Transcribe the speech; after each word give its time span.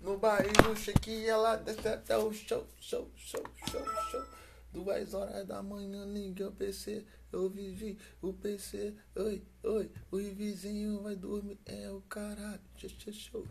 No 0.00 0.16
barril, 0.16 0.74
shake 0.76 1.26
ela 1.26 1.56
desce 1.56 1.86
até 1.86 2.16
o 2.16 2.32
show, 2.32 2.66
show, 2.80 3.10
show, 3.14 3.44
show, 3.70 3.84
show. 4.10 4.24
Duas 4.72 5.12
horas 5.12 5.46
da 5.46 5.62
manhã, 5.62 6.06
ninguém 6.06 6.46
o 6.46 6.52
PC, 6.52 7.04
eu 7.30 7.50
vivi 7.50 7.98
o 8.22 8.32
PC, 8.32 8.96
oi, 9.16 9.44
oi, 9.62 9.90
o 10.10 10.16
vizinho 10.16 11.02
vai 11.02 11.16
dormir, 11.16 11.58
é 11.66 11.90
o 11.90 12.00
caralho, 12.02 12.62
show, 12.76 13.12
show. 13.12 13.46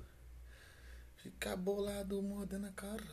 Fica 1.17 1.55
bolado, 1.55 2.19
moda 2.23 2.57
na 2.57 2.71
cara. 2.71 3.03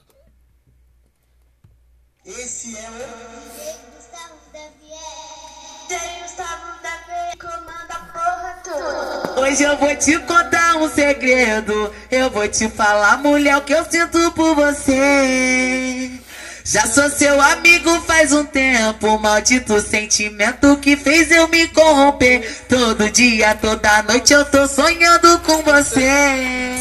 Esse 2.25 2.75
é 2.77 2.89
o 2.89 3.95
Gustavo 3.95 4.41
Xavier. 4.50 5.89
Tem 5.89 6.23
Gustavo 6.23 6.82
da 6.82 6.96
V, 7.03 7.37
comanda 7.39 7.95
a 7.95 7.96
porra 7.96 7.96
toda. 7.96 7.96
Hoje 9.37 9.62
eu 9.62 9.77
vou 9.77 9.95
te 9.95 10.19
contar 10.21 10.77
um 10.77 10.89
segredo. 10.89 11.93
Eu 12.11 12.30
vou 12.30 12.48
te 12.48 12.69
falar, 12.69 13.19
mulher, 13.19 13.57
o 13.57 13.61
que 13.61 13.73
eu 13.73 13.85
sinto 13.85 14.33
por 14.33 14.55
você. 14.55 16.11
Já 16.69 16.84
sou 16.84 17.09
seu 17.09 17.41
amigo 17.41 18.02
faz 18.09 18.33
um 18.33 18.45
tempo. 18.45 19.16
Maldito 19.20 19.80
sentimento 19.80 20.77
que 20.79 20.97
fez 20.97 21.30
eu 21.30 21.47
me 21.47 21.69
corromper. 21.69 22.42
Todo 22.69 23.09
dia, 23.09 23.55
toda 23.55 24.02
noite 24.02 24.33
eu 24.33 24.45
tô 24.47 24.66
sonhando 24.66 25.39
com 25.47 25.62
você. 25.62 26.11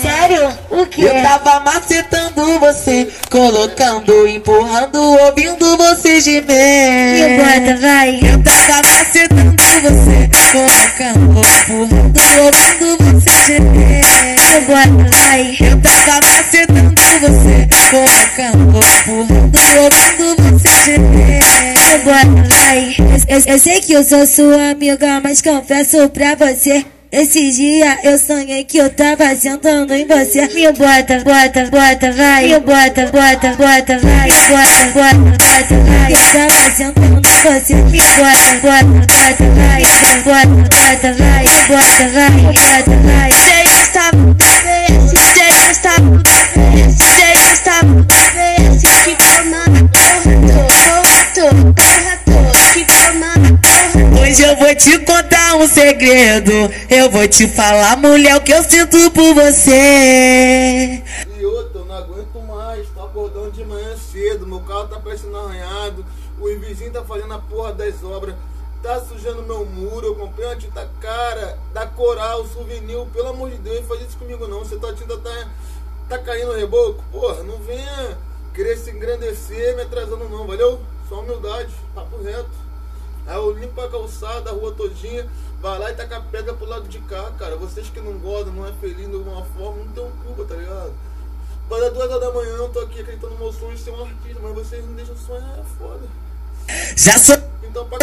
Sério? 0.02 0.52
O 0.72 0.88
que? 0.88 1.04
Eu 1.04 1.14
tava 1.22 1.60
macetando 1.60 2.60
você, 2.60 3.08
colocando, 3.30 4.28
empurrando, 4.28 5.00
ouvindo 5.00 5.78
você 5.78 6.14
Me 6.14 6.22
gemer. 6.22 7.38
bota, 7.38 7.78
vai. 7.80 8.20
Eu 8.24 8.44
tava 8.44 8.82
macetando 8.88 9.56
você, 9.84 10.30
colocando, 10.52 11.42
empurrando, 11.62 12.44
ouvindo 12.44 13.22
você 13.22 13.46
gemer. 13.46 14.02
Me 14.02 14.62
bota, 14.66 15.16
vai. 15.16 15.58
Eu 15.60 15.80
tava 15.80 16.22
macetando 16.22 16.95
você, 17.20 17.68
colocando, 17.92 18.80
empurrando, 18.80 19.58
ouvindo 19.80 20.60
você 20.60 20.86
gemer. 20.86 21.42
Me 21.76 21.98
bota, 22.04 22.56
vai. 22.56 22.96
Eu, 23.28 23.54
eu- 23.54 23.60
sei 23.60 23.80
que 23.82 23.94
eu 23.94 24.04
sou 24.04 24.26
sua 24.26 24.72
amiga, 24.72 25.20
mas 25.24 25.42
confesso 25.42 26.10
pra 26.10 26.36
você. 26.36 26.86
Esse 27.12 27.50
dia 27.52 27.98
eu 28.04 28.18
sonhei 28.18 28.66
que 28.66 28.78
eu 28.78 28.90
tava 28.90 29.34
sentando 29.36 29.94
em 29.94 30.06
você. 30.06 30.48
Me 30.54 30.70
bota, 30.74 31.24
bota, 31.24 31.70
bota, 31.72 32.12
vai. 32.12 32.48
Me 32.48 32.60
bota, 32.60 33.06
bota, 33.06 33.50
bota, 33.56 34.00
vai. 34.00 34.26
Me 34.26 34.38
bota, 34.50 34.86
bota, 34.94 35.16
bota, 35.16 35.76
vai. 35.86 36.12
Eu 36.12 36.18
tava 36.34 36.72
sentando 36.76 37.22
em 37.30 37.42
você. 37.42 37.76
Me 37.76 38.00
bota, 38.02 38.52
bota, 38.62 38.84
bota, 38.84 39.46
vai. 39.56 39.82
Me 39.82 40.22
bota, 40.24 40.48
bota, 40.76 41.14
vai. 41.14 41.44
Me 41.44 41.58
bota, 41.68 42.04
vai. 42.12 42.32
Me 42.32 42.42
bota, 42.42 42.96
vai. 43.06 43.32
Sei 43.32 43.64
que 43.64 44.45
Hoje 54.36 54.44
eu 54.44 54.58
vou 54.58 54.76
te 54.76 55.00
contar 55.00 55.56
um 55.56 55.66
segredo. 55.66 56.52
Eu 56.90 57.10
vou 57.10 57.26
te 57.26 57.48
falar, 57.48 57.96
mulher, 57.96 58.36
o 58.36 58.42
que 58.42 58.52
eu 58.52 58.62
sinto 58.66 59.10
por 59.12 59.34
você. 59.34 61.02
Outra, 61.42 61.80
eu 61.80 61.86
não 61.86 61.96
aguento 61.96 62.42
mais, 62.46 62.86
tô 62.90 63.02
acordando 63.02 63.52
de 63.52 63.64
manhã 63.64 63.96
cedo, 63.96 64.46
meu 64.46 64.60
carro 64.60 64.90
tá 64.90 65.00
parecendo 65.00 65.38
arranhado, 65.38 66.06
o 66.38 66.48
vizinho 66.60 66.92
tá 66.92 67.02
fazendo 67.02 67.34
a 67.34 67.40
porra 67.40 67.72
das 67.72 68.04
obras, 68.04 68.36
tá 68.84 69.00
sujando 69.00 69.42
meu 69.42 69.66
muro, 69.66 70.08
eu 70.08 70.16
comprei 70.16 70.46
uma 70.46 70.58
tinta 70.58 70.86
cara, 71.00 71.58
da 71.74 71.88
Coral, 71.88 72.46
souvenir, 72.46 73.06
pelo 73.14 73.30
amor 73.30 73.52
de 73.52 73.58
Deus, 73.60 73.88
faz 73.88 74.02
isso 74.02 74.18
comigo 74.18 74.46
não, 74.50 74.60
você 74.60 74.76
tua 74.76 74.94
tinta 74.94 75.16
tá, 75.16 75.48
tá 76.10 76.18
caindo 76.18 76.48
no 76.48 76.60
reboco, 76.60 77.02
porra, 77.10 77.42
não 77.44 77.58
venha 77.60 78.18
querer 78.54 78.76
se 78.76 78.92
engrandecer 78.92 79.78
me 79.78 79.84
atrasando 79.84 80.28
não, 80.28 80.46
valeu? 80.46 80.82
Só 81.08 81.22
humildade, 81.22 81.72
papo 81.94 82.22
reto. 82.22 82.65
Aí 83.28 83.36
eu 83.36 83.52
limpo 83.52 83.82
a 83.82 83.90
calçada, 83.90 84.50
a 84.50 84.54
rua 84.54 84.72
todinha, 84.74 85.28
vai 85.62 85.80
lá 85.80 85.92
e 85.92 85.96
taca 85.96 86.18
a 86.18 86.22
pedra 86.22 86.54
pro 86.54 86.68
lado 86.68 86.88
de 86.88 87.00
cá, 87.00 87.32
cara. 87.38 87.56
Vocês 87.56 87.90
que 87.90 88.00
não 88.00 88.14
gostam, 88.20 88.54
não 88.54 88.68
é 88.68 88.72
feliz 88.74 89.10
de 89.10 89.16
alguma 89.16 89.44
forma, 89.46 89.84
não 89.84 89.92
tem 89.92 90.12
culpa, 90.24 90.46
tá 90.46 90.56
ligado? 90.56 90.94
Para 91.68 91.82
dar 91.82 91.90
duas 91.90 92.12
horas 92.12 92.22
da 92.22 92.32
manhã 92.32 92.56
eu 92.58 92.70
tô 92.70 92.80
aqui 92.80 93.02
acreditando 93.02 93.34
no 93.34 93.40
meu 93.40 93.52
sonho 93.52 93.76
de 93.76 93.82
ser 93.82 93.90
um 93.90 94.04
artista, 94.04 94.40
mas 94.42 94.54
vocês 94.54 94.86
não 94.86 94.94
deixam 94.94 95.18
sonhar, 95.18 95.60
é 95.60 95.64
foda. 95.78 96.08
Já 96.96 97.18
sou 97.18 97.38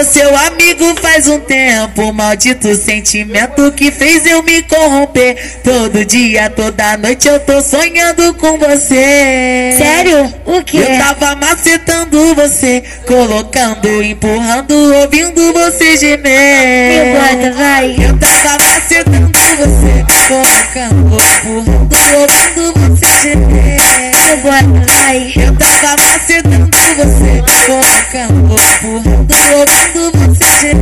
seu 0.05 0.37
amigo 0.37 0.95
faz 1.01 1.27
um 1.29 1.41
tempo. 1.41 2.13
Maldito 2.13 2.75
sentimento 2.75 3.73
que 3.73 3.91
fez 3.91 4.27
eu 4.27 4.43
me 4.43 4.63
corromper. 4.63 5.61
Todo 5.65 6.05
dia, 6.05 6.51
toda 6.51 6.99
noite 6.99 7.27
eu 7.27 7.41
tô 7.41 7.63
sonhando 7.63 8.35
com 8.35 8.59
você. 8.59 9.75
Sério? 9.79 10.35
O 10.45 10.63
que? 10.63 10.77
Eu 10.77 10.99
tava 10.99 11.37
macetando 11.37 12.35
você, 12.35 12.83
colocando, 13.07 14.03
empurrando, 14.03 14.95
ouvindo 14.95 15.53
você 15.53 15.91
Me 15.93 15.97
gemer. 15.97 17.17
bota, 17.17 17.53
vai. 17.53 17.97
Eu 17.99 18.19
tava 18.19 18.59
macetando 18.59 19.33
você, 19.57 20.05
colocando, 20.29 21.17
empurrando, 21.17 22.19
ouvindo 22.21 22.73
você 22.75 23.23
gemer. 23.23 23.81
Me 24.13 24.37
bota, 24.43 24.93
vai. 24.93 25.33
Eu 25.37 25.57
tava 25.57 25.97
macetando 25.97 26.73
você, 26.97 27.43
colocando, 27.67 28.53
empurrando, 28.53 29.62
você. 29.67 30.73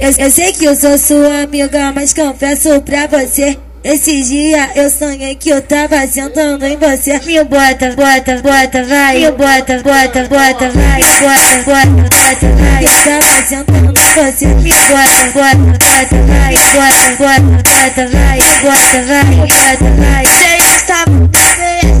Eu, 0.00 0.26
eu- 0.26 0.30
sei 0.30 0.52
que 0.52 0.64
eu 0.64 0.76
sou 0.76 0.96
sua 0.98 1.42
amiga, 1.42 1.92
mas 1.94 2.12
confesso 2.12 2.80
pra 2.82 3.06
você. 3.06 3.58
Esse 3.84 4.22
dia 4.22 4.70
eu 4.74 4.90
sonhei 4.90 5.36
que 5.36 5.50
eu 5.50 5.62
tava 5.62 6.04
sentando 6.06 6.66
em 6.66 6.76
você. 6.76 7.18
Me 7.24 7.42
bota, 7.44 7.94
bota, 7.94 8.42
bota, 8.42 8.84
vai. 8.84 9.18
Me 9.20 9.30
bota, 9.30 9.80
bota, 9.82 10.24
bota, 10.28 10.70
vai. 10.70 11.00
Bota, 11.00 11.62
bota, 11.64 11.86
bota, 11.86 12.46
vai. 12.56 12.84
Eu 12.84 12.90
tava 13.04 13.42
sentando 13.46 14.00
em 14.00 14.14
você. 14.14 14.46
Me 14.46 14.70
bota, 14.72 15.30
bota, 15.32 15.56
bota, 15.78 16.16
vai. 16.26 16.54
Bota, 16.54 17.10
bota, 17.18 17.40
bota, 17.64 18.08
vai. 18.08 18.38
Bota, 18.60 18.98
vai. 19.06 19.24
Bota, 19.46 19.88
vai. 19.96 20.24
Sei 20.26 20.58
que 20.58 20.74
está 20.74 21.04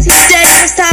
sei 0.02 0.46
que 0.46 0.64
está 0.64 0.88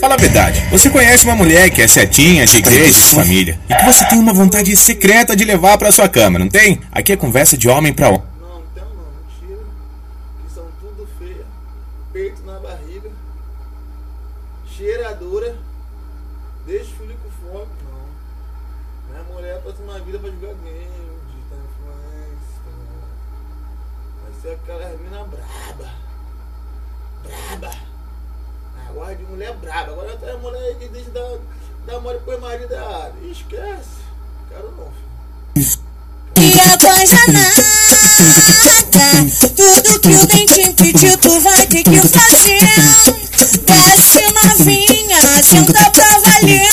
Fala 0.00 0.14
a 0.14 0.16
verdade, 0.16 0.60
você 0.70 0.90
conhece 0.90 1.24
uma 1.24 1.34
mulher 1.36 1.70
que 1.70 1.82
é 1.82 1.88
setinha, 1.88 2.46
de 2.46 2.58
igreja, 2.58 3.00
de 3.00 3.14
família, 3.14 3.60
e 3.68 3.74
que 3.74 3.84
você 3.84 4.04
tem 4.06 4.18
uma 4.18 4.32
vontade 4.32 4.74
secreta 4.76 5.36
de 5.36 5.44
levar 5.44 5.76
pra 5.78 5.92
sua 5.92 6.08
cama, 6.08 6.38
não 6.38 6.48
tem? 6.48 6.80
Aqui 6.92 7.12
é 7.12 7.16
conversa 7.16 7.56
de 7.56 7.68
homem 7.68 7.92
pra 7.92 8.08
homem. 8.08 8.22
Não, 8.40 8.48
não 8.48 8.62
tem 8.74 8.82
não, 8.82 8.90
mentira. 9.50 9.64
Que 10.46 10.54
são 10.54 10.64
tudo 10.80 11.08
feia. 11.18 11.44
Peito 12.12 12.42
na 12.44 12.58
barriga. 12.58 13.10
Cheiradora. 14.76 15.56
Desfile 16.66 17.16
com 17.22 17.30
foco, 17.46 17.68
não. 17.90 18.04
Minha 19.10 19.24
mulher 19.34 19.56
a 19.56 19.60
próxima 19.60 19.98
vida 20.00 20.18
vai 20.18 20.30
jogar 20.30 20.54
game, 20.62 21.10
digitar 21.26 21.58
influência. 21.66 22.62
Vai 24.22 24.32
ser 24.40 24.52
aquela 24.54 24.96
mina 24.98 25.24
braba. 25.24 25.90
Braba. 27.24 27.90
Ah, 28.90 28.92
gosta 28.92 29.14
de 29.14 29.22
mulher 29.24 29.54
braba. 29.56 29.92
Agora 29.92 30.16
tem 30.16 30.38
mulher 30.38 30.74
que 30.78 30.88
deixa 30.88 31.10
dar, 31.10 31.38
dar 31.86 32.00
mole 32.00 32.18
pro 32.20 32.40
marido. 32.40 32.74
Esquece. 33.30 34.00
Quero 34.48 34.72
não, 34.76 34.88
filho. 35.54 35.90
E 36.40 36.60
a 36.60 36.78
coisa 36.78 37.18
nada 37.32 37.62
Tudo 39.54 40.00
que 40.00 40.08
o 40.08 40.26
dente 40.26 40.72
pediu 40.74 41.18
tu 41.18 41.40
vai 41.40 41.66
ter 41.66 41.82
que 41.82 42.00
fazer 42.08 42.60
Desce 43.66 44.22
novinha, 44.32 45.42
senta 45.42 45.90
pra 45.90 46.18
valer 46.18 46.68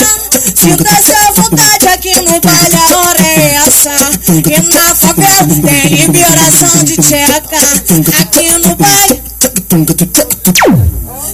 Sinta 0.54 0.90
essa 0.90 1.32
vontade 1.32 1.88
aqui 1.88 2.14
no 2.22 2.40
baile, 2.40 2.76
a 2.76 2.98
hora 2.98 3.20
é 3.20 3.54
essa 3.56 3.96
E 4.32 4.62
na 4.72 4.94
favela 4.94 5.46
tem 5.46 5.94
liberação 5.94 6.84
de 6.84 6.96
tcheca 6.96 7.58
Aqui 8.20 8.50
no 8.58 8.74
baile 8.76 9.22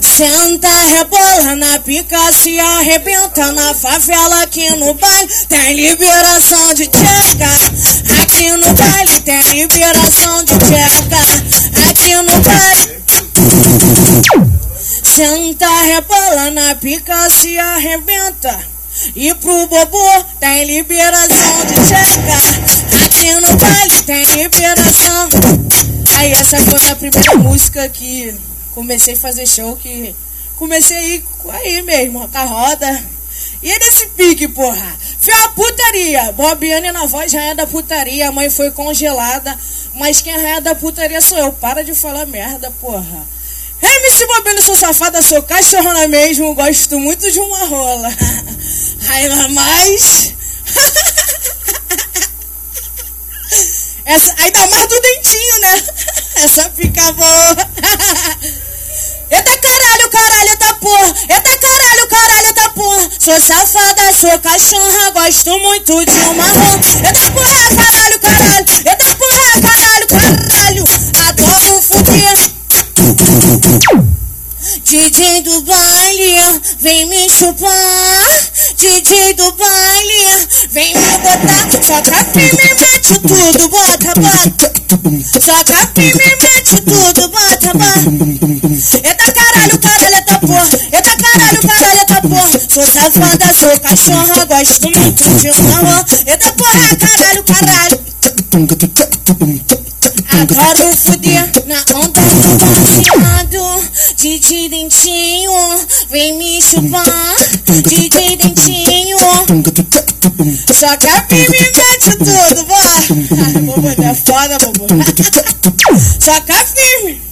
Senta, 0.04 0.68
rebola 0.68 1.56
na 1.56 1.78
pica, 1.78 2.30
se 2.30 2.60
arrebenta 2.60 3.50
na 3.52 3.72
favela 3.72 4.42
aqui 4.42 4.68
no 4.76 4.92
baile. 4.92 5.28
Tem 5.48 5.72
liberação 5.72 6.74
de 6.74 6.86
tcheca. 6.88 7.48
Aqui 8.20 8.50
no 8.50 8.74
baile 8.74 9.20
tem 9.20 9.62
liberação 9.62 10.44
de 10.44 10.58
tcheca. 10.58 11.88
Aqui 11.88 12.14
no 12.16 12.38
baile. 12.42 13.02
Senta, 15.02 15.84
rebola 15.84 16.50
na 16.50 16.74
pica, 16.74 17.30
se 17.30 17.58
arrebenta. 17.58 18.58
E 19.16 19.34
pro 19.34 19.66
bobo 19.68 20.24
tem 20.38 20.64
liberação 20.64 21.64
de 21.66 21.74
tcheca. 21.80 23.04
Aqui 23.04 23.34
no 23.40 23.56
baile 23.56 24.02
tem 24.02 24.24
liberação. 24.36 25.28
Aí 26.18 26.32
essa 26.32 26.58
foi 26.58 26.90
a 26.90 26.94
primeira 26.94 27.36
música 27.36 27.88
que 27.88 28.53
comecei 28.74 29.14
a 29.14 29.18
fazer 29.18 29.46
show 29.46 29.76
que 29.76 30.14
comecei 30.56 30.96
a 30.96 31.02
ir 31.02 31.24
aí 31.50 31.82
mesmo, 31.82 32.28
com 32.28 32.38
a 32.38 32.44
roda. 32.44 33.04
E 33.62 33.70
é 33.70 33.78
desse 33.78 34.08
pique, 34.08 34.48
porra. 34.48 34.98
Fio 35.20 35.34
a 35.44 35.48
putaria. 35.48 36.32
Bobiane 36.32 36.92
na 36.92 37.06
voz 37.06 37.32
é 37.32 37.54
da 37.54 37.66
putaria. 37.66 38.28
A 38.28 38.32
mãe 38.32 38.50
foi 38.50 38.70
congelada. 38.70 39.58
Mas 39.94 40.20
quem 40.20 40.34
é 40.34 40.60
da 40.60 40.74
putaria 40.74 41.20
sou 41.20 41.38
eu. 41.38 41.52
Para 41.52 41.82
de 41.82 41.94
falar 41.94 42.26
merda, 42.26 42.70
porra. 42.80 43.26
MC 43.80 44.26
Bobino, 44.26 44.62
sou 44.62 44.76
safada, 44.76 45.22
sou 45.22 45.42
cachorrona 45.42 46.08
mesmo. 46.08 46.54
Gosto 46.54 46.98
muito 47.00 47.30
de 47.30 47.38
uma 47.40 47.64
rola. 47.66 48.08
Ainda 49.08 49.48
mais. 49.48 50.34
Essa, 54.06 54.34
ainda 54.36 54.66
mais 54.66 54.86
do 54.86 55.00
dentinho, 55.00 55.60
né? 55.60 55.82
Essa 56.44 56.70
fica 56.70 57.12
boa. 57.12 57.56
Eita 59.34 59.58
caralho, 59.58 60.08
caralho, 60.10 60.50
eita 60.50 60.74
porra. 60.74 61.14
Eita 61.28 61.58
caralho, 61.58 62.06
caralho, 62.08 62.46
eita 62.46 62.68
porra. 62.70 63.10
Sou 63.18 63.40
safada, 63.40 64.12
sou 64.12 64.38
cachorra, 64.38 65.10
gosto 65.10 65.58
muito 65.58 66.04
de 66.04 66.12
uma 66.12 66.44
rola. 66.44 66.80
Eita 67.04 67.30
porra, 67.32 67.68
caralho, 67.76 68.20
caralho. 68.20 68.64
Eita 68.86 69.16
porra, 69.16 69.60
caralho, 69.60 70.06
caralho. 70.06 70.84
Adoro 71.28 71.82
fuder. 71.82 72.38
DJ 74.82 75.42
do 75.42 75.62
baile, 75.62 76.60
vem 76.80 77.06
me 77.06 77.28
chupar. 77.30 78.40
DJ 78.76 79.34
do 79.34 79.52
baile, 79.52 80.48
vem 80.72 80.94
me 80.94 81.18
botar. 81.18 81.70
Soca 81.84 82.24
firme, 82.32 82.74
mete 82.80 83.18
tudo, 83.20 83.68
bota, 83.68 84.14
bota. 84.20 84.72
Soca 85.40 85.90
firme, 85.94 86.36
mete 86.42 86.80
tudo, 86.82 87.28
bota, 87.28 87.72
bota. 87.74 88.10
Eita 89.04 89.32
caralho, 89.32 89.78
caralho, 89.78 90.16
eita 90.16 90.38
porra. 90.40 90.68
Eita 90.92 91.16
caralho, 91.18 91.60
caralho, 91.68 91.98
eita 92.00 92.20
porra. 92.22 92.60
Sou 92.68 92.86
safada, 92.86 93.54
sou 93.54 93.78
cachorra, 93.78 94.44
gosto 94.44 94.90
muito 94.90 95.24
de 95.40 95.50
rola. 95.50 96.04
Eita 96.26 96.52
porra, 96.52 96.96
caralho, 96.96 97.44
caralho. 97.44 98.00
Adoro 100.34 100.96
fuder 100.96 101.52
na 101.66 101.84
onda 101.94 102.20
do 102.20 102.56
baseado 102.58 103.53
DJ 104.16 104.68
Dentinho, 104.68 105.86
vem 106.10 106.36
me 106.38 106.60
chupar. 106.60 107.36
DJ 107.82 108.36
Dentinho 108.36 109.18
que 110.96 111.08
a 111.08 111.22
Pi 111.22 111.34
me 111.34 111.60
mete 111.60 112.16
tudo, 112.18 112.64
bora 112.64 113.00
Bobo, 113.62 113.88
é 113.88 114.14
foda, 114.14 114.58
bobo 114.58 114.86
Só 116.20 116.40
que 116.40 116.52
a 116.52 116.66
firme 116.66 117.22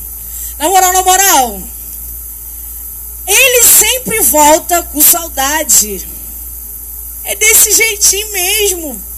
Na 0.58 0.68
moral, 0.68 0.92
na 0.92 1.02
moral 1.02 1.62
Ele 3.26 3.62
sempre 3.64 4.20
volta 4.22 4.82
com 4.84 5.00
saudade. 5.00 6.06
É 7.24 7.36
desse 7.36 7.72
jeitinho 7.72 8.32
mesmo 8.32 9.11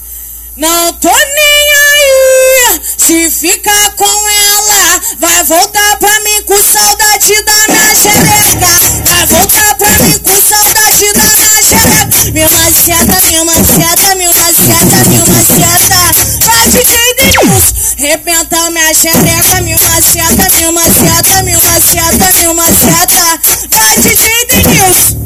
não 0.56 0.92
tô 0.94 1.08
nem 1.08 1.16
aí. 1.16 2.80
Se 2.96 3.30
ficar 3.30 3.90
com 3.96 4.04
ela, 4.04 5.00
vai 5.18 5.44
voltar 5.44 5.96
pra 5.98 6.20
mim 6.20 6.42
com 6.44 6.62
saudade 6.62 7.42
da 7.42 7.68
minha 7.68 7.94
xereca. 7.94 8.68
Vai 9.04 9.26
voltar 9.26 9.74
pra 9.74 9.98
mim 9.98 10.18
com 10.18 10.40
saudade 10.40 11.12
da 11.12 11.36
minha 11.36 11.62
xereca. 11.62 12.32
Meu 12.32 12.50
maceta, 12.50 13.20
meu 13.30 13.44
maceta, 13.44 14.14
meu 14.14 14.34
maceta, 14.34 15.08
meu 15.08 15.26
maceta. 15.26 16.12
Vai 16.46 16.68
DJ 16.68 17.14
Denilson, 17.16 17.74
rebenta 17.98 18.70
minha 18.70 18.94
xereca. 18.94 19.60
Meu 19.60 19.78
maceta, 19.80 20.50
meu 20.52 20.72
maceta, 20.72 21.42
meu 21.42 21.60
maceta, 21.60 22.32
meu 22.32 22.54
maceta. 22.54 23.40
Vai 23.70 23.98
DJ 23.98 24.46
Denilson. 24.46 25.24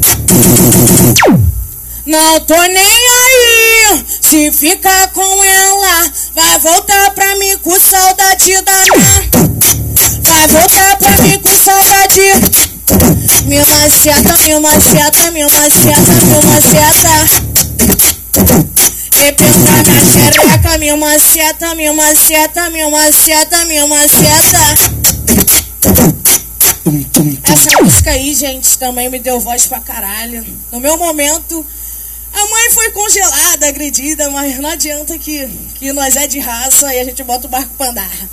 Não 2.05 2.39
tô 2.39 2.55
nem 2.55 2.79
aí. 2.79 3.28
Se 4.29 4.51
ficar 4.51 5.11
com 5.11 5.43
ela, 5.43 6.11
vai 6.35 6.59
voltar 6.59 7.09
pra 7.15 7.35
mim 7.37 7.57
com 7.63 7.79
saudade 7.79 8.61
da 8.61 8.73
minha. 8.73 9.29
Vai 10.21 10.47
voltar 10.47 10.97
pra 10.97 11.17
mim 11.23 11.39
com 11.39 11.49
saudade. 11.57 12.21
Meu 13.47 13.65
maceta, 13.65 14.37
meu 14.45 14.61
maceta, 14.61 15.31
meu 15.31 15.49
maceta, 15.49 16.13
meu 16.27 16.43
maceta. 16.43 17.09
Repenta 19.13 19.83
minha 19.83 20.05
xereca, 20.05 20.77
meu 20.77 20.97
maceta, 20.97 21.73
meu 21.73 21.95
maceta, 21.95 22.69
meu 22.69 22.91
maceta, 22.91 23.65
meu 23.65 23.87
maceta. 23.87 24.59
Essa 27.45 27.81
música 27.81 28.11
aí, 28.11 28.35
gente, 28.35 28.77
também 28.77 29.09
me 29.09 29.17
deu 29.17 29.39
voz 29.39 29.65
pra 29.65 29.79
caralho. 29.79 30.45
No 30.71 30.79
meu 30.79 30.99
momento, 30.99 31.65
a 32.33 32.47
mãe 32.47 32.71
foi 32.71 32.91
congelada, 32.91 33.67
agredida, 33.67 34.29
mas 34.31 34.57
não 34.59 34.69
adianta 34.69 35.17
que, 35.17 35.47
que 35.75 35.91
nós 35.93 36.15
é 36.15 36.27
de 36.27 36.39
raça 36.39 36.93
e 36.93 36.99
a 36.99 37.03
gente 37.03 37.23
bota 37.23 37.47
o 37.47 37.49
barco 37.49 37.73
pra 37.77 37.89
andar. 37.89 38.29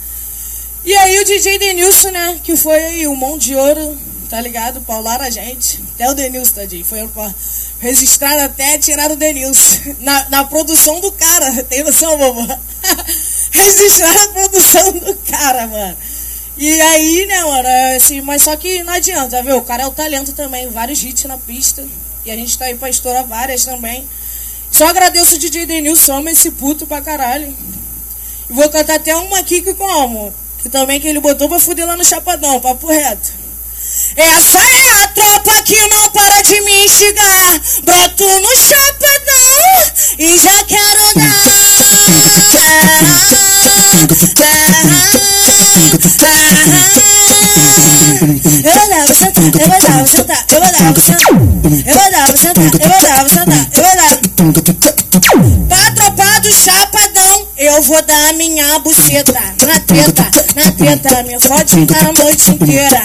E 0.85 0.95
aí 0.95 1.19
o 1.19 1.25
DJ 1.25 1.59
Denilson, 1.59 2.11
né, 2.11 2.41
que 2.45 2.57
foi 2.57 3.07
o 3.09 3.17
mão 3.17 3.37
de 3.37 3.55
ouro, 3.57 3.99
tá 4.29 4.41
ligado? 4.41 4.81
Paularam 4.83 5.25
a 5.25 5.31
gente. 5.31 5.83
Até 5.95 6.09
o 6.09 6.15
Denilson, 6.15 6.55
tadinho. 6.55 6.85
Foi 6.85 7.07
pra 7.09 7.35
registrar 7.81 8.39
até 8.45 8.79
tirar 8.79 9.11
o 9.11 9.17
Denilson. 9.17 9.97
Na, 9.99 10.29
na 10.29 10.45
produção 10.45 11.01
do 11.01 11.11
cara, 11.11 11.63
tem 11.65 11.83
noção, 11.83 12.17
bobo? 12.17 12.41
registrar 13.51 14.17
a 14.23 14.29
produção 14.29 14.93
do 14.93 15.15
cara, 15.29 15.67
mano. 15.67 15.97
E 16.57 16.81
aí, 16.81 17.27
né, 17.27 17.45
mano, 17.45 17.69
é 17.69 17.97
assim, 17.97 18.21
mas 18.21 18.43
só 18.43 18.57
que 18.57 18.83
não 18.83 18.93
adianta, 18.93 19.43
viu? 19.43 19.59
O 19.59 19.63
cara 19.63 19.83
é 19.83 19.87
o 19.87 19.93
talento 19.93 20.33
também, 20.33 20.71
vários 20.71 21.03
hits 21.03 21.25
na 21.25 21.37
pista. 21.37 21.85
E 22.27 22.31
a 22.31 22.35
gente 22.37 22.59
tá 22.59 22.65
aí 22.65 22.75
pra 22.75 22.91
estourar 22.91 23.25
várias 23.25 23.65
também. 23.65 24.05
Só 24.73 24.89
agradeço 24.89 25.37
o 25.37 25.39
DJ 25.39 25.65
Denilson, 25.65 26.17
ama 26.17 26.33
esse 26.33 26.51
puto 26.51 26.85
pra 26.87 27.01
caralho. 27.01 27.57
E 28.51 28.53
vou 28.53 28.69
cantar 28.69 28.97
até 28.97 29.15
uma 29.15 29.39
aqui 29.39 29.63
que 29.63 29.73
como? 29.75 30.35
Que 30.61 30.69
também 30.69 31.01
que 31.01 31.07
ele 31.07 31.21
botou 31.21 31.49
pra 31.49 31.61
fuder 31.61 31.87
lá 31.87 31.97
no 31.97 32.05
Chapadão, 32.05 32.61
papo 32.61 32.89
reto. 32.89 33.33
Essa 34.17 34.59
é 34.59 35.05
a 35.05 35.09
tropa 35.09 35.63
que 35.63 35.89
não 35.89 36.11
para 36.11 36.43
de 36.43 36.61
me 36.63 36.85
instigar. 36.85 37.63
Broto 37.85 38.25
no 38.25 38.57
Chapadão 38.57 39.93
e 40.19 40.37
já 40.37 40.65
quero 40.65 41.15
dar. 41.15 41.47
Eu 41.97 42.11
vou 42.11 42.39
dar, 42.49 43.17
tá, 48.07 48.97
eu 49.01 49.15
você 49.15 49.33
tá, 49.33 49.41
eu 49.41 49.99
você 50.07 50.23
tá. 50.23 50.45
Eu 50.49 50.61
você 52.33 52.55
tá, 52.55 52.63
eu 52.69 53.29
você 53.29 53.45
tá, 53.45 53.67
eu 53.73 53.83
vou 53.83 53.97
dar. 53.97 54.17
Pra 55.69 55.91
tropa 55.93 56.41
do 56.41 56.53
Chapadão, 56.53 57.47
eu 57.59 57.83
vou 57.83 58.03
dar 58.03 58.33
minha 58.35 58.79
buceta. 58.79 59.33
Na 59.67 59.81
treta, 59.81 60.31
na 60.55 60.73
treta, 60.73 61.23
me 61.25 61.41
fode 61.41 61.87
a 61.95 62.13
noite 62.13 62.51
inteira. 62.51 63.03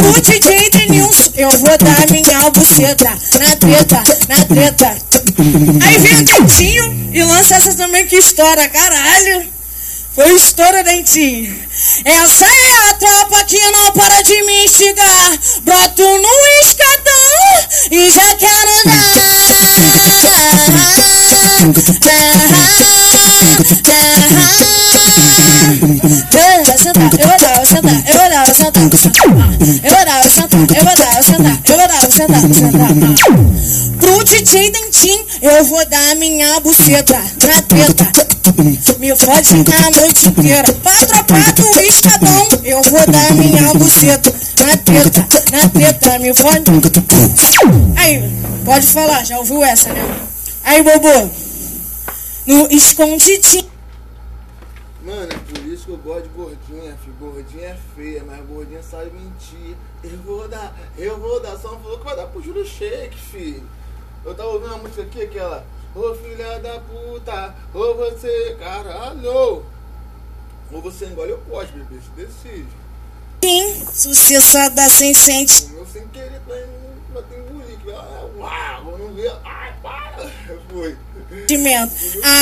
O 0.00 0.20
DJ 0.20 0.70
Denilson, 0.70 1.30
eu 1.36 1.50
vou 1.50 1.78
dar 1.78 2.06
minha 2.10 2.50
buceta. 2.50 3.10
Na 3.38 3.56
treta, 3.56 4.02
na 4.28 4.44
treta. 4.44 4.96
Aí 5.86 5.98
vem 5.98 6.16
o 6.16 6.24
Dentinho 6.24 7.10
e 7.12 7.22
lança 7.22 7.54
essa 7.56 7.74
também 7.74 8.06
que 8.06 8.16
estoura, 8.16 8.68
caralho. 8.68 9.46
Foi 10.14 10.30
o 10.30 10.36
estouro, 10.36 10.84
Dentinho. 10.84 11.56
Essa 12.04 12.44
é 12.44 12.90
a 12.90 12.94
tropa 12.94 13.44
que 13.44 13.58
não 13.70 13.92
para 13.92 14.20
de 14.22 14.42
me 14.44 14.64
instigar. 14.66 15.38
Broto 15.62 16.02
no 16.02 16.28
escadão 16.62 17.22
e 17.90 18.10
já 18.10 18.34
quero 18.34 18.84
dar. 18.84 19.12
Vou 26.30 26.40
dar, 26.40 26.58
eu 26.58 26.64
vou 26.64 26.76
sentar, 26.76 27.08
eu 27.18 27.26
dar, 27.26 27.56
vou 27.56 27.64
sentar, 27.64 27.94
eu 28.06 28.16
dar, 28.16 28.28
dar, 28.28 28.44
vou 28.44 28.54
sentar, 28.54 28.82
eu 28.82 28.90
dar, 30.04 30.20
vou 30.20 30.30
sentar, 30.30 30.60
eu 30.60 30.84
dar, 30.84 31.04
eu 31.04 31.22
vou 31.22 31.30
sentar, 32.10 32.40
sentar. 32.52 34.01
Pro 34.12 34.24
DJ 34.24 34.70
Dentinho, 34.70 35.24
eu 35.40 35.64
vou 35.64 35.86
dar 35.86 36.14
minha 36.16 36.60
buceta 36.60 37.18
na 37.46 37.62
teta. 37.62 38.12
Me 38.98 39.16
fode 39.16 39.54
a 39.72 39.90
noite 39.90 40.26
inteira. 40.26 40.70
Pra 40.74 41.06
tropa 41.06 41.34
do 41.54 41.80
escadão, 41.80 42.48
eu 42.62 42.82
vou 42.82 43.06
dar 43.10 43.32
minha 43.32 43.72
buceta 43.72 44.30
na 44.58 44.76
teta, 44.76 45.26
na 45.50 45.66
teta, 45.66 46.18
me 46.18 46.34
fode. 46.34 46.62
Aí, 47.96 48.22
pode 48.66 48.86
falar, 48.86 49.24
já 49.24 49.38
ouviu 49.38 49.64
essa, 49.64 49.90
né? 49.94 50.20
Aí, 50.62 50.82
Bobo, 50.82 51.30
no 52.46 52.66
escondidinho. 52.70 53.72
Mano, 55.06 55.32
é 55.32 55.38
por 55.38 55.66
isso 55.66 55.86
que 55.86 55.90
eu 55.90 55.96
gosto 55.96 56.24
de 56.24 56.28
gordinha, 56.28 56.98
filho. 57.02 57.16
Gordinha 57.18 57.68
é 57.68 57.76
feia, 57.96 58.22
mas 58.26 58.44
gordinha 58.46 58.82
sabe 58.82 59.10
mentir. 59.14 59.74
Eu 60.04 60.18
vou 60.24 60.46
dar, 60.48 60.76
eu 60.98 61.18
vou 61.18 61.40
dar. 61.40 61.56
Só 61.56 61.70
falou 61.70 61.98
que 61.98 62.04
vai 62.04 62.14
dar 62.14 62.26
pro 62.26 62.42
Júlio 62.42 62.66
Shake, 62.66 63.16
filho. 63.16 63.62
Eu 64.24 64.34
tava 64.34 64.50
ouvindo 64.50 64.74
uma 64.74 64.78
música 64.78 65.02
aqui, 65.02 65.22
aquela. 65.22 65.64
Ô 65.94 66.14
filha 66.14 66.58
da 66.60 66.80
puta, 66.80 67.54
ou 67.74 67.96
você, 67.96 68.56
caralho. 68.58 69.62
Ou 70.72 70.80
você 70.80 71.06
engole 71.06 71.32
ou 71.32 71.38
pode, 71.38 71.72
bebê, 71.72 72.00
se 72.00 72.10
decide. 72.10 72.68
Sim, 73.44 73.86
sucessada 73.92 74.88
sem 74.88 75.12
sente. 75.12 75.64
O 75.64 75.70
meu 75.70 75.86
sem 75.86 76.06
querer 76.08 76.40
tá 76.46 76.54
vai 77.12 77.22
ter 77.24 77.38
engolir. 77.40 77.78
que 77.78 77.90
ah, 77.90 78.26
Uau, 78.36 78.84
vamos 78.84 79.16
ver. 79.16 79.32
Ai, 79.44 79.74
para. 79.82 80.30
Foi. 80.70 80.96
sentimento. 81.28 81.92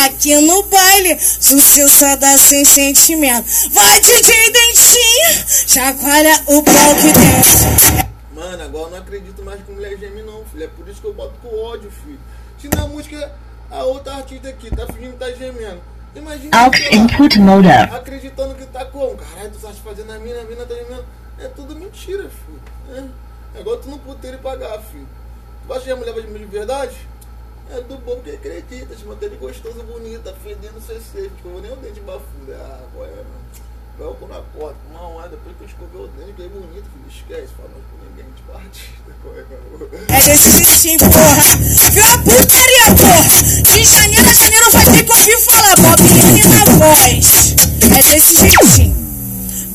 Aqui 0.05 0.41
no 0.41 0.63
baile, 0.65 1.19
sucesso 1.19 2.17
dá 2.19 2.37
sem 2.39 2.65
sentimento. 2.65 3.47
Vai 3.73 4.01
DJ 4.01 4.51
Dentinho, 4.53 5.45
chacoalha 5.67 6.43
o 6.47 6.63
pau 6.63 6.95
que 6.95 7.13
desce. 7.13 8.10
Mano, 8.41 8.63
agora 8.63 8.85
eu 8.85 8.91
não 8.93 8.99
acredito 8.99 9.45
mais 9.45 9.63
que 9.63 9.71
mulher 9.71 9.99
geme 9.99 10.23
não, 10.23 10.43
filho. 10.47 10.65
É 10.65 10.69
por 10.69 10.89
isso 10.89 11.03
que 11.03 11.07
eu 11.07 11.13
boto 11.13 11.35
com 11.43 11.63
ódio, 11.63 11.91
filho. 11.91 12.19
Se 12.59 12.71
na 12.75 12.87
música, 12.87 13.31
a 13.71 13.85
outra 13.85 14.15
artista 14.15 14.49
aqui 14.49 14.75
tá 14.75 14.87
fingindo 14.87 15.13
que 15.13 15.19
tá 15.19 15.31
gemendo. 15.31 15.83
Imagina 16.17 16.51
input 16.91 17.39
mode 17.39 17.69
acreditando 17.69 18.55
que 18.55 18.65
tá 18.65 18.87
como? 18.87 19.15
Caralho, 19.19 19.51
tu 19.51 19.59
tá 19.59 19.71
fazendo 19.75 20.11
a 20.13 20.19
mina, 20.19 20.41
a 20.41 20.45
mina 20.45 20.65
tá 20.65 20.75
gemendo. 20.75 21.05
É 21.39 21.49
tudo 21.49 21.77
mentira, 21.77 22.31
filho. 22.31 22.63
É, 23.55 23.59
é 23.59 23.61
igual 23.61 23.77
tu 23.77 23.91
não 23.91 23.99
puteiro 23.99 24.39
e 24.39 24.41
pagar, 24.41 24.81
filho. 24.85 25.07
Tu 25.67 25.75
acha 25.75 25.85
que 25.85 25.91
a 25.91 25.97
mulher 25.97 26.15
vai 26.15 26.23
gemer 26.23 26.39
de 26.39 26.47
verdade? 26.47 26.97
É 27.71 27.83
do 27.83 27.99
bom 27.99 28.23
que 28.23 28.31
acredita, 28.31 28.97
se 28.97 29.05
mantém 29.05 29.29
gostoso, 29.37 29.83
bonita, 29.83 30.35
fedendo 30.43 30.81
CC, 30.81 31.31
escovou 31.37 31.61
nem 31.61 31.71
o 31.71 31.77
dente 31.77 32.01
bafudo. 32.01 32.55
Ah, 32.55 32.89
qual 32.95 33.05
é, 33.05 33.11
mano? 33.11 33.70
Eu 34.01 34.17
na 34.29 34.41
porta, 34.57 34.77
uma 34.91 35.03
hora 35.09 35.29
depois 35.29 35.55
que 35.57 35.63
eu 35.65 35.69
escovei 35.69 36.01
o 36.01 36.09
dente, 36.09 36.33
que 36.33 36.43
é 36.43 36.49
bonito, 36.49 36.85
filho. 36.89 37.07
Esquece, 37.11 37.53
fala 37.57 37.69
mais 37.69 37.85
com 37.91 37.97
ninguém, 38.09 38.33
tipo 38.35 38.53
artista, 38.53 39.13
qual 39.23 39.35
é? 39.37 39.45
É 40.09 40.29
desse 40.29 40.51
jeitinho, 40.65 40.99
porra. 40.99 41.91
Viu 41.93 42.05
a 42.05 42.19
putaria, 42.19 42.95
porra? 42.97 43.25
De 43.63 43.85
janeiro 43.85 44.29
a 44.29 44.33
janeiro 44.33 44.71
vai 44.73 44.85
ter 44.87 45.05
que 45.05 45.13
ouvir 45.13 45.39
falar. 45.45 45.77
Bobinho 45.77 46.49
na 46.49 46.65
voz. 46.65 47.55
É 47.83 48.03
desse 48.03 48.35
jeitinho. 48.35 49.01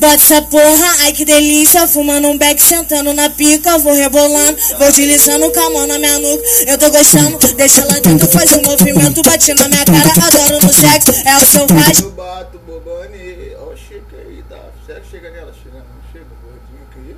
Bota 0.00 0.14
essa 0.14 0.42
porra, 0.42 0.96
ai 1.00 1.12
que 1.12 1.24
delícia. 1.24 1.86
Fumando 1.86 2.28
um 2.28 2.36
beck, 2.36 2.60
sentando 2.62 3.14
na 3.14 3.30
pica. 3.30 3.78
Vou 3.78 3.94
rebolando, 3.94 4.58
vou 4.78 4.92
deslizando 4.92 5.50
com 5.52 5.60
a 5.60 5.70
mão 5.70 5.86
na 5.86 5.98
minha 5.98 6.18
nuca. 6.18 6.42
Eu 6.66 6.76
tô 6.78 6.90
gostando, 6.90 7.38
deixa 7.54 7.80
ela 7.82 8.00
dentro, 8.00 8.26
faz 8.28 8.52
um 8.56 8.62
movimento. 8.62 9.22
Bate 9.22 9.54
na 9.54 9.68
minha 9.68 9.84
cara, 9.84 10.26
adoro 10.26 10.66
no 10.66 10.72
sexo. 10.72 11.12
É 11.24 11.36
o 11.36 11.46
selvagem. 11.46 12.02
Eu 12.04 12.10
bato, 12.10 12.58
bobane, 12.58 13.54
ó, 13.58 13.74
chega 13.74 14.18
aí, 14.18 14.44
tá? 14.50 14.58
Será 14.84 15.00
que 15.00 15.10
chega 15.10 15.30
nela? 15.30 15.52
Chega, 15.62 15.78
não 15.78 16.12
chega, 16.12 16.26
gordinho 16.44 16.82
aqui. 16.90 17.16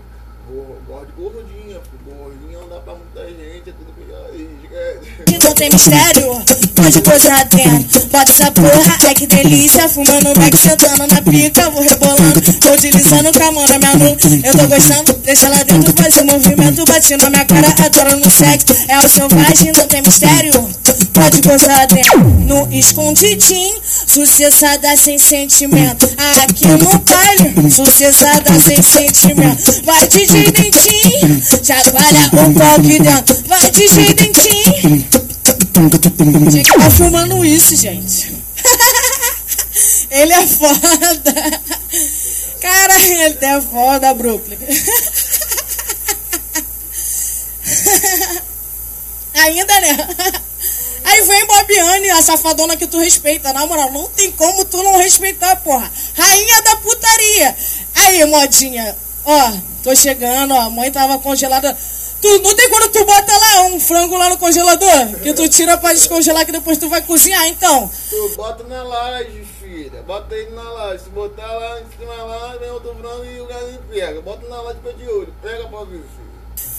Go- 0.48 0.78
Gosto 0.86 1.06
de 1.06 1.12
gordinha, 1.20 1.80
filho. 1.80 2.16
Gordinha 2.16 2.58
não 2.60 2.68
dá 2.68 2.76
pra 2.80 2.94
muita 2.94 3.26
gente, 3.26 3.70
é 3.70 3.72
tudo 3.72 3.92
que 3.92 4.14
aí, 4.14 4.48
esquece. 4.62 5.24
que 5.24 5.27
não 5.44 5.54
tem 5.54 5.70
mistério, 5.70 6.42
pode 6.74 7.00
coisar 7.02 7.44
dentro. 7.46 8.06
Bota 8.10 8.30
essa 8.30 8.50
porra, 8.50 8.98
ai 9.06 9.14
que 9.14 9.26
delícia. 9.26 9.88
Fumando 9.88 10.30
um 10.30 10.34
beck, 10.34 10.56
sentando 10.56 11.06
na 11.06 11.22
pica. 11.22 11.70
Vou 11.70 11.82
rebolando, 11.82 12.42
vou 12.62 12.76
deslizando 12.76 13.32
com 13.32 13.44
a 13.44 13.52
mão 13.52 13.68
na 13.68 13.78
minha 13.78 13.94
nuca. 13.94 14.28
Eu 14.44 14.56
tô 14.56 14.66
gostando, 14.66 15.12
deixa 15.24 15.46
ela 15.46 15.64
dentro, 15.64 15.92
faz 15.96 16.16
um 16.18 16.24
movimento. 16.24 16.84
Bate 16.84 17.16
na 17.16 17.30
minha 17.30 17.44
cara, 17.44 17.68
adoro 17.84 18.16
no 18.16 18.30
sexo. 18.30 18.66
É 18.88 18.98
o 18.98 19.08
selvagem, 19.08 19.72
não 19.72 19.86
tem 19.86 20.02
mistério. 20.02 20.68
Pode 21.12 21.40
gozar 21.42 21.86
dentro, 21.88 22.20
no 22.20 22.68
escondidinho, 22.72 23.76
sucessada 24.06 24.96
sem 24.96 25.18
sentimento. 25.18 26.08
Aqui 26.42 26.66
no 26.66 26.98
baile, 26.98 27.70
sucessada 27.70 28.58
sem 28.58 28.82
sentimento. 28.82 29.82
Vai 29.84 30.06
DJ 30.08 30.50
dentinho, 30.52 31.42
chacoalha 31.62 32.30
o 32.32 32.54
pau 32.54 32.74
aqui 32.76 32.98
dentro. 32.98 33.36
Vai 33.46 33.70
DJ 33.70 34.14
dentinho. 34.14 35.27
Gente, 36.50 36.72
tá 36.72 36.90
filmando 36.90 37.44
isso, 37.44 37.76
gente. 37.76 38.34
Ele 40.10 40.32
é 40.32 40.46
foda. 40.46 41.62
Cara, 42.60 43.00
ele 43.00 43.38
é 43.40 43.60
foda, 43.60 44.14
Brooklyn. 44.14 44.58
Ainda, 49.34 49.80
né? 49.80 50.08
Aí 51.04 51.22
vem 51.22 51.46
Bobiane, 51.46 52.10
a 52.10 52.22
safadona 52.22 52.76
que 52.76 52.86
tu 52.86 52.98
respeita. 52.98 53.52
Na 53.52 53.66
moral, 53.66 53.92
não 53.92 54.08
tem 54.08 54.32
como 54.32 54.64
tu 54.64 54.82
não 54.82 54.98
respeitar, 54.98 55.54
porra. 55.56 55.90
Rainha 56.16 56.62
da 56.62 56.76
putaria. 56.76 57.56
Aí, 57.94 58.24
modinha. 58.24 58.96
Ó, 59.24 59.52
tô 59.82 59.94
chegando, 59.94 60.54
ó. 60.54 60.60
A 60.60 60.70
mãe 60.70 60.90
tava 60.90 61.18
congelada. 61.18 61.78
Tu, 62.20 62.38
não 62.42 62.54
tem 62.54 62.68
quando 62.68 62.90
tu 62.90 63.04
bota 63.04 63.32
lá 63.32 63.62
um 63.66 63.80
frango 63.80 64.16
lá 64.16 64.28
no 64.28 64.38
congelador? 64.38 65.20
Que 65.22 65.32
tu 65.34 65.48
tira 65.48 65.78
pra 65.78 65.92
descongelar 65.92 66.44
que 66.44 66.52
depois 66.52 66.78
tu 66.78 66.88
vai 66.88 67.00
cozinhar, 67.02 67.46
então. 67.46 67.88
Tu 68.10 68.36
bota 68.36 68.64
na 68.64 68.82
laje, 68.82 69.46
filha. 69.60 70.02
Bota 70.02 70.34
ele 70.34 70.50
na 70.50 70.62
laje. 70.62 71.04
Se 71.04 71.10
botar 71.10 71.46
lá 71.46 71.80
em 71.80 71.84
cima 71.96 72.14
lá, 72.14 72.56
vem 72.56 72.70
outro 72.70 72.94
frango 72.96 73.24
e 73.24 73.40
o 73.40 73.46
galinho 73.46 73.80
pega. 73.88 74.20
Bota 74.20 74.48
na 74.48 74.60
laje 74.62 74.78
fica 74.82 74.94
de 74.94 75.08
olho. 75.08 75.32
Pega 75.40 75.68
pra 75.68 75.80
ver, 75.80 76.02
filho. 76.16 76.27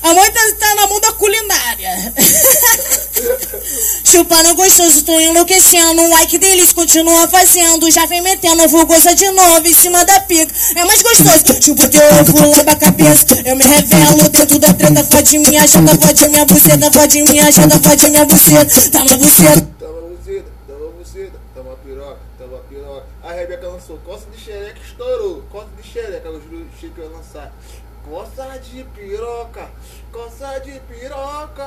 A 0.01 0.13
mãe 0.13 0.31
tá, 0.31 0.39
tá 0.57 0.75
na 0.75 0.88
mão 0.88 1.00
da 1.01 1.12
culinária. 1.12 2.13
Chupando 4.03 4.55
gostoso, 4.55 5.03
tô 5.03 5.19
enlouquecendo. 5.19 6.01
Ai 6.15 6.25
que 6.25 6.39
delícia, 6.39 6.74
continua 6.74 7.27
fazendo. 7.27 7.91
Já 7.91 8.05
vem 8.05 8.21
metendo, 8.21 8.67
vou 8.69 8.86
gozar 8.86 9.13
de 9.13 9.29
novo 9.29 9.67
em 9.67 9.74
cima 9.74 10.05
da 10.05 10.19
pica. 10.21 10.51
É 10.75 10.86
mais 10.86 11.01
gostoso. 11.01 11.62
Chupa 11.62 11.88
teu 11.89 12.01
ovo, 12.21 12.39
lamba 12.39 12.71
a 12.71 12.75
cabeça. 12.75 13.41
Eu 13.45 13.55
me 13.57 13.63
revelo 13.63 14.29
dentro 14.29 14.57
da 14.57 14.74
treta. 14.74 15.03
Fode 15.03 15.38
minha 15.38 15.67
janta, 15.67 15.98
fode 15.98 16.27
minha 16.29 16.45
buceta. 16.45 16.91
Fode 16.91 17.21
minha 17.24 17.51
janta, 17.51 17.79
fode 17.79 18.09
minha 18.09 18.25
buceta. 18.25 18.91
Tá 18.91 19.03
uma 19.03 19.17
buceta. 19.17 19.69
Tava 19.79 20.01
buceta, 20.01 20.51
tava 20.65 20.91
buceta, 20.98 21.39
tava 21.53 21.75
piroca, 21.83 22.19
tava 22.38 22.57
piroca. 22.69 23.05
A 23.21 23.33
Rebeca 23.33 23.67
lançou 23.67 23.98
Costa 24.05 24.27
de 24.31 24.41
Xereca, 24.41 24.79
estourou. 24.88 25.43
Costa 25.51 25.69
de 25.81 25.88
Xereca, 25.88 26.29
o 26.29 26.41
Júlio 26.41 26.69
Chico 26.79 27.01
ia 27.01 27.09
lançar. 27.09 27.53
Coça 28.10 28.58
de 28.58 28.84
piroca, 28.86 29.70
coça 30.12 30.60
de 30.62 30.80
piroca. 30.80 31.63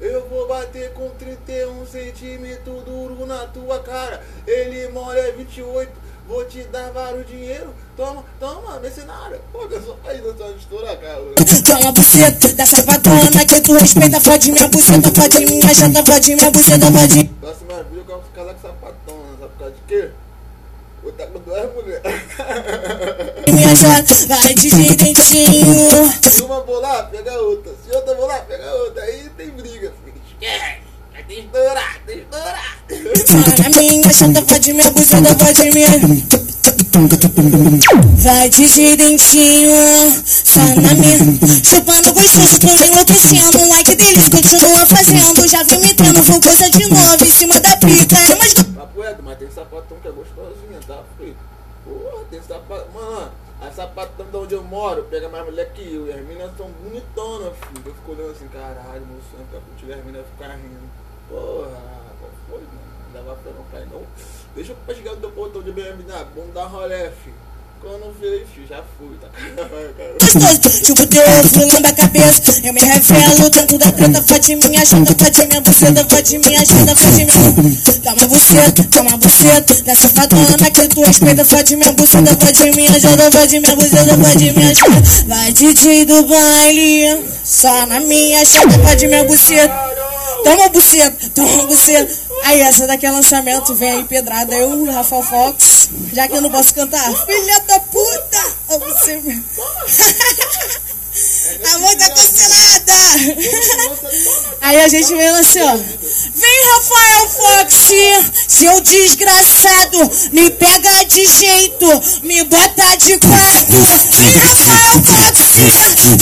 Eu 0.00 0.26
vou 0.26 0.48
bater 0.48 0.94
com 0.94 1.10
31 1.10 1.86
centímetros 1.86 2.82
duro 2.82 3.26
na 3.26 3.46
tua 3.48 3.78
cara. 3.80 4.24
Ele 4.46 4.88
molha 4.88 5.34
28, 5.34 5.92
vou 6.26 6.42
te 6.46 6.62
dar 6.64 6.90
vários 6.92 7.26
dinheiro. 7.26 7.74
Toma, 7.94 8.24
toma, 8.40 8.80
mercenária. 8.80 9.38
Pô, 9.52 9.66
eu 9.70 9.82
só 9.82 9.98
aí 10.06 10.22
não 10.22 10.32
tô 10.32 10.50
estourar, 10.52 10.96
cara. 10.96 11.20
Toma 11.62 11.92
buceta 11.92 12.54
da 12.54 12.64
sapatona 12.64 13.44
que 13.46 13.60
tu 13.60 13.74
respeita. 13.74 14.18
Fode 14.18 14.50
minha 14.50 14.66
buceta, 14.66 15.12
fode 15.14 15.44
minha 15.44 15.74
janta, 15.74 16.02
fode 16.06 16.34
minha 16.34 16.50
buceta, 16.50 16.86
fode. 16.90 17.24
Próxima 17.38 17.82
vez 17.82 17.96
eu 17.98 18.04
quero 18.06 18.22
casar 18.34 18.54
com 18.54 18.60
sapatona, 18.62 19.36
sabe 19.38 19.52
por 19.52 19.58
causa 19.58 19.74
de 19.74 19.80
quê? 19.86 20.10
Estar 21.16 21.28
com 21.32 21.38
duas 21.38 21.74
mulheres. 21.74 22.02
Vai 24.28 24.52
de 24.52 24.68
dentinho. 24.96 26.12
Se 26.30 26.42
uma 26.42 26.60
bolar, 26.60 27.08
pega 27.10 27.32
a 27.32 27.38
outra. 27.38 27.72
Se 27.82 27.96
outra 27.96 28.14
bolar, 28.14 28.44
pega 28.44 28.68
a 28.68 28.74
outra. 28.74 29.02
Aí 29.02 29.30
tem 29.34 29.48
briga, 29.48 29.94
filho. 30.04 30.20
Esquece. 30.30 30.84
Vai 31.10 31.22
ter 31.24 31.34
que 31.36 31.40
estourar, 31.40 32.00
tem 32.06 32.18
estourar. 32.18 32.76
Na 33.62 33.70
minha 33.80 34.12
janta, 34.12 34.44
fode 34.46 34.72
minha 34.74 34.90
buceta, 34.90 35.38
fode 35.38 35.70
minha. 35.70 35.88
Vai 38.18 38.48
de 38.50 38.96
dentinho, 38.96 40.22
só 40.26 40.60
na 40.60 40.94
minha. 40.94 41.64
Chupando 41.64 42.12
gostoso, 42.12 42.60
tô 42.60 42.68
enlouquecendo. 42.68 43.72
Ai 43.72 43.84
que 43.84 43.96
delícia, 43.96 44.30
continua 44.30 44.86
fazendo. 44.86 45.48
Já 45.48 45.62
vem 45.62 45.80
metendo, 45.80 46.22
vou 46.22 46.40
coisa 46.42 46.70
de 46.70 46.88
novo 46.90 47.24
em 47.24 47.32
cima 47.32 47.58
da 47.60 47.74
pica. 47.78 48.16
É 48.16 48.34
mais 48.36 48.54
Papo 48.96 49.00
reto, 49.00 49.22
mas 49.22 49.38
tem 49.38 49.50
sapatão 49.50 49.96
que 50.02 50.08
é 50.08 50.10
gostosinha, 50.10 50.80
tá, 50.86 51.02
filho? 51.18 51.36
Porra, 51.84 52.24
tem 52.30 52.40
sapatão. 52.66 52.88
Mano, 52.92 53.32
a 53.60 53.70
sapatão 53.70 54.26
de 54.26 54.36
onde 54.36 54.54
eu 54.54 54.62
moro 54.62 55.04
pega 55.04 55.28
mais 55.28 55.44
mulher 55.44 55.72
que 55.72 55.94
eu. 55.94 56.06
E 56.06 56.12
as 56.12 56.20
meninas 56.20 56.56
são 56.56 56.68
bonitonas, 56.68 57.56
filho. 57.56 57.82
Eu 57.86 57.94
fico 57.94 58.12
olhando 58.12 58.30
assim, 58.32 58.48
caralho, 58.48 59.06
meu 59.06 59.20
sonho 59.30 59.46
pra 59.50 59.60
curtir 59.60 59.92
as 59.92 60.04
meninas 60.04 60.26
ficar 60.26 60.54
rindo. 60.54 60.90
Porra, 61.28 61.80
qual 62.20 62.30
foi, 62.48 62.60
mano? 62.60 62.86
Não 63.06 63.24
dava 63.24 63.36
pra 63.36 63.52
não 63.52 63.64
cair, 63.64 63.86
não. 63.88 64.02
Deixa 64.54 64.72
eu 64.72 64.94
chegar 64.94 65.12
no 65.12 65.20
teu 65.20 65.30
portão 65.32 65.62
de 65.62 65.72
BMW, 65.72 66.26
vamos 66.34 66.54
dar 66.54 66.66
rolé, 66.66 67.10
filho. 67.10 67.45
Quando 67.80 68.12
veio, 68.20 68.46
filho, 68.52 68.66
já 68.68 68.82
fui, 68.98 69.16
tá? 69.20 69.28
Chupa 70.84 71.06
teu 71.06 71.22
ovo, 71.22 71.72
lamba 71.72 71.88
a 71.88 71.92
cabeça. 71.92 72.42
Eu 72.64 72.72
me 72.72 72.80
revelo 72.80 73.50
dentro 73.50 73.78
da 73.78 73.92
treta. 73.92 74.22
Fode 74.26 74.56
minha 74.56 74.84
janta, 74.84 75.14
fode 75.24 75.46
minha 75.46 75.60
buceta. 75.60 76.06
Fode 76.08 76.38
minha 76.38 76.64
janta, 76.64 76.96
fode 76.96 77.24
minha. 77.24 77.76
Toma 78.02 78.26
buceta, 78.26 78.84
toma 78.90 79.16
buceta. 79.18 79.74
Da 79.84 79.94
safadona 79.94 80.70
que 80.70 80.88
tu 80.88 81.00
respeita. 81.02 81.44
Fode 81.44 81.76
minha 81.76 81.92
buceta, 81.92 82.36
fode 82.44 82.70
minha 82.76 82.98
janta. 82.98 83.30
Fode 83.30 83.60
minha 83.60 83.76
buceta, 83.76 84.16
fode 84.18 84.52
minha 84.52 84.74
janta. 84.74 85.02
Vai 85.28 85.52
DJ 85.52 86.04
do 86.06 86.22
baile. 86.24 87.24
Só 87.44 87.86
na 87.86 88.00
minha 88.00 88.44
janta, 88.44 88.78
fode 88.78 89.06
minha 89.06 89.24
buceta. 89.24 89.74
Toma 90.44 90.68
buceta, 90.68 91.30
toma 91.34 91.66
buceta. 91.66 92.12
Aí, 92.44 92.60
essa 92.60 92.86
daqui 92.86 93.06
é 93.06 93.10
lançamento, 93.10 93.74
vem 93.74 93.90
aí 93.90 94.04
pedrada, 94.04 94.54
eu, 94.54 94.84
Rafael 94.92 95.22
Fox, 95.22 95.90
já 96.12 96.28
que 96.28 96.36
eu 96.36 96.40
não 96.40 96.50
posso 96.50 96.74
cantar. 96.74 97.12
Filha 97.26 97.60
da 97.60 97.80
puta! 97.80 98.56
Você... 98.68 99.22
A 101.46 101.78
mãe 101.78 101.96
tá 101.96 102.10
cancelada! 102.10 102.92
Aí 104.62 104.80
a 104.80 104.88
gente 104.88 105.14
vem 105.14 105.28
assim, 105.28 105.60
ó. 105.60 105.76
Vem 105.76 106.64
Rafael 106.74 107.28
Fox, 107.28 107.74
seu 108.48 108.80
desgraçado, 108.80 110.10
me 110.32 110.50
pega 110.50 111.04
de 111.04 111.24
jeito, 111.24 111.86
me 112.24 112.42
bota 112.44 112.96
de 112.96 113.18
quatro. 113.18 113.76
Vem, 114.18 114.36
Rafael 114.38 115.02
Fox, 115.04 115.38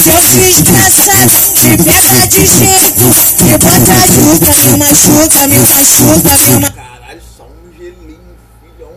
seu 0.03 0.21
desgraçado, 0.21 1.33
me 1.63 1.77
pega 1.85 2.27
de 2.27 2.47
jeito, 2.47 3.05
me 3.45 3.59
bota 3.59 4.09
de 4.09 4.21
juca, 4.21 4.55
me 4.55 4.77
machuca, 4.77 5.47
me 5.49 5.59
machuca, 5.59 6.17
me 6.17 6.23
machuca. 6.23 6.71
Caralho, 6.71 7.23
só 7.37 7.45
um 7.45 7.73
gelinho, 7.77 8.37
filhão. 8.61 8.95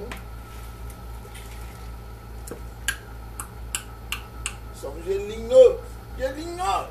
Só 4.81 4.89
um 4.89 5.03
gelinho. 5.05 5.87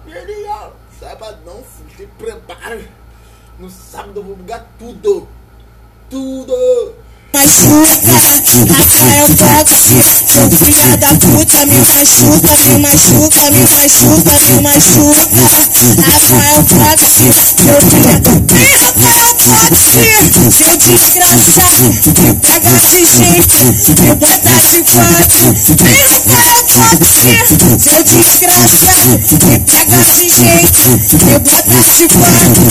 Gelinho, 0.05 0.27
gelinho. 0.27 0.73
Sabadão, 0.99 1.63
filho, 1.63 1.91
te 1.97 2.07
prepara. 2.19 2.89
No 3.59 3.71
sábado 3.71 4.21
eu 4.21 4.25
vou 4.25 4.37
bugar 4.37 4.67
tudo. 4.79 5.29
Tudo. 6.11 6.95
Machuca, 7.33 8.17
Rafael 8.71 9.29
Fox, 9.29 9.69
seu 10.27 10.51
filho 10.51 10.97
da 10.99 11.09
puta, 11.09 11.67
me 11.67 11.79
machuca, 11.81 12.57
me 12.57 12.79
machuca, 12.79 13.51
me 13.51 13.63
machuca, 13.65 14.35
me 14.41 14.61
machuca, 14.63 15.45
Rafael 16.07 16.65
Fox, 16.67 17.01
seu 17.13 17.33
filho 17.33 18.01
da 18.03 18.15
Rafael 18.57 19.35
Fox, 19.39 19.73
seu 20.51 20.77
desgraçado, 20.79 21.85
me 22.23 22.33
pega 22.35 22.75
de 22.81 23.01
jeito, 23.05 23.61
me 24.03 24.15
bota 24.15 24.55
de 24.61 24.81
quatro, 24.85 25.47
Rafael 25.85 26.63
Fox, 26.69 27.01
seu 27.83 28.01
desgraçado, 28.05 29.11
me 29.47 29.59
pega 29.61 30.01
de 30.05 30.25
jeito, 30.29 30.85
me 31.27 31.39
bota 31.39 31.79
de 31.83 32.07
quatro, 32.09 32.67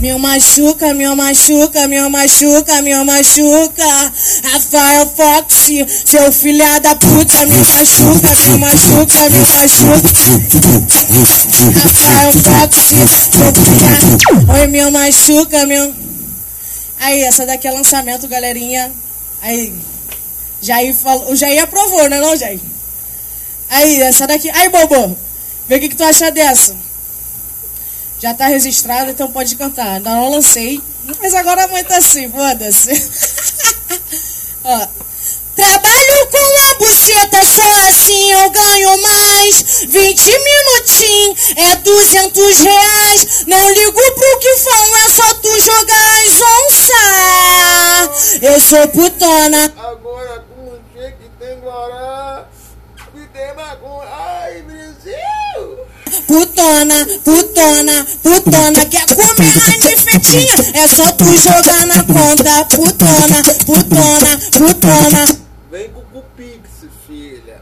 me 0.00 0.12
machuca, 0.18 0.94
me 0.94 1.14
machuca, 1.14 1.88
me 1.88 2.08
machuca, 2.08 2.82
me 2.82 3.04
machuca. 3.04 3.75
Rafael 3.78 5.06
Fox, 5.14 5.68
seu 6.04 6.32
filha 6.32 6.78
da 6.78 6.96
puta, 6.96 7.44
me 7.46 7.58
machuca, 7.58 8.34
me 8.34 8.58
machuca, 8.58 9.30
me 9.30 9.38
machuca. 9.38 10.16
Rafael 11.82 12.32
Fox, 12.32 12.76
seu 12.86 13.06
filha. 13.06 14.60
Oi, 14.60 14.66
me 14.66 14.90
machuca, 14.90 15.66
meu. 15.66 15.94
Aí, 16.98 17.22
essa 17.22 17.44
daqui 17.44 17.68
é 17.68 17.70
lançamento, 17.70 18.26
galerinha. 18.26 18.90
Aí, 19.42 19.74
Jair 20.62 20.94
falou. 20.94 21.30
O 21.32 21.36
Jair 21.36 21.62
aprovou, 21.62 22.08
né, 22.08 22.18
não, 22.18 22.34
Jair? 22.36 22.60
Aí, 23.68 24.00
essa 24.00 24.26
daqui. 24.26 24.48
Aí, 24.50 24.70
Bobo, 24.70 25.16
vê 25.68 25.76
o 25.76 25.80
que, 25.80 25.90
que 25.90 25.96
tu 25.96 26.04
acha 26.04 26.30
dessa. 26.30 26.74
Já 28.20 28.32
tá 28.32 28.46
registrado, 28.46 29.10
então 29.10 29.30
pode 29.30 29.54
cantar. 29.56 29.96
Ainda 29.96 30.14
não 30.14 30.30
lancei. 30.30 30.80
Mas 31.20 31.34
agora 31.34 31.64
a 31.64 31.68
mãe 31.68 31.84
tá 31.84 31.96
assim, 31.98 32.30
foda-se. 32.30 32.90
Ó. 34.64 34.88
Trabalho 35.56 36.26
com 36.30 36.36
a 36.36 36.74
buceta, 36.74 37.42
só 37.46 37.88
assim 37.88 38.32
eu 38.32 38.50
ganho 38.50 39.02
mais. 39.02 39.86
20 39.88 40.38
minutinhos 40.38 41.54
é 41.56 41.76
200 41.76 42.60
reais. 42.60 43.44
Não 43.46 43.72
ligo 43.72 44.12
pro 44.12 44.38
que 44.38 44.56
falam, 44.56 44.96
é 44.96 45.08
só 45.08 45.34
tu 45.34 45.60
jogar 45.60 46.24
as 46.26 46.40
onça. 46.42 47.06
Eu 48.42 48.60
sou 48.60 48.88
putona. 48.88 49.72
Agora 49.78 50.44
com 50.54 50.62
o 50.68 50.78
que 50.94 51.30
tem 51.38 51.58
Guará. 51.60 52.44
E 53.14 53.26
tem 53.28 53.54
maconha. 53.54 54.10
Ai, 54.12 54.60
Brasil. 54.60 55.35
Putona, 56.26 57.06
putona, 57.24 58.06
putona, 58.22 58.84
quer 58.86 59.06
comer 59.06 59.58
anifetinha? 59.74 60.56
É 60.74 60.88
só 60.88 61.12
tu 61.12 61.24
jogar 61.36 61.86
na 61.86 62.02
conta. 62.04 62.64
Putona, 62.74 63.42
putona, 63.64 64.38
putona. 64.52 65.38
Vem 65.70 65.90
com 65.90 66.00
o 66.00 66.04
Cupix, 66.04 66.68
filha. 67.06 67.60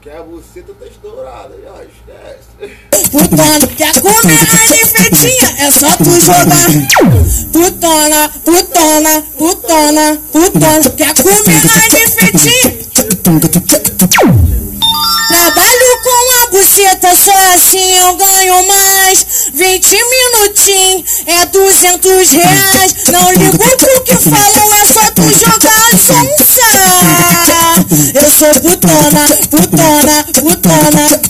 Que 0.00 0.10
a 0.10 0.22
buceta 0.22 0.72
tá 0.74 0.86
estourada 0.86 1.54
já, 1.62 1.82
esquece. 1.82 2.76
Putona, 3.10 3.66
quer 3.66 4.00
comer 4.00 4.48
anifetinha? 4.62 5.54
É 5.58 5.70
só 5.70 5.96
tu 5.96 6.20
jogar. 6.20 6.70
Putona, 7.52 8.28
putona, 8.44 9.22
putona, 9.36 10.18
putona, 10.32 10.90
quer 10.90 11.14
comer 11.14 11.62
anifetinha? 11.84 12.86
Trabalho 15.28 15.90
com 16.02 16.32
a 16.32 16.35
buceta, 16.56 17.14
só 17.14 17.36
assim 17.54 17.98
eu 17.98 18.16
ganho 18.16 18.66
mais. 18.66 19.26
20 19.52 19.90
minutinhos 19.92 21.04
é 21.26 21.46
200 21.46 22.30
reais. 22.32 22.94
Não 23.12 23.32
ligo 23.32 23.58
pro 23.58 24.02
que 24.04 24.16
falam, 24.16 24.74
é 24.74 24.86
só 24.86 25.10
tu 25.10 25.22
jogar 25.22 25.98
sonsa. 25.98 26.66
Eu 28.14 28.30
sou 28.30 28.54
putona, 28.60 29.36
putona, 29.50 30.24
putona. 30.32 31.20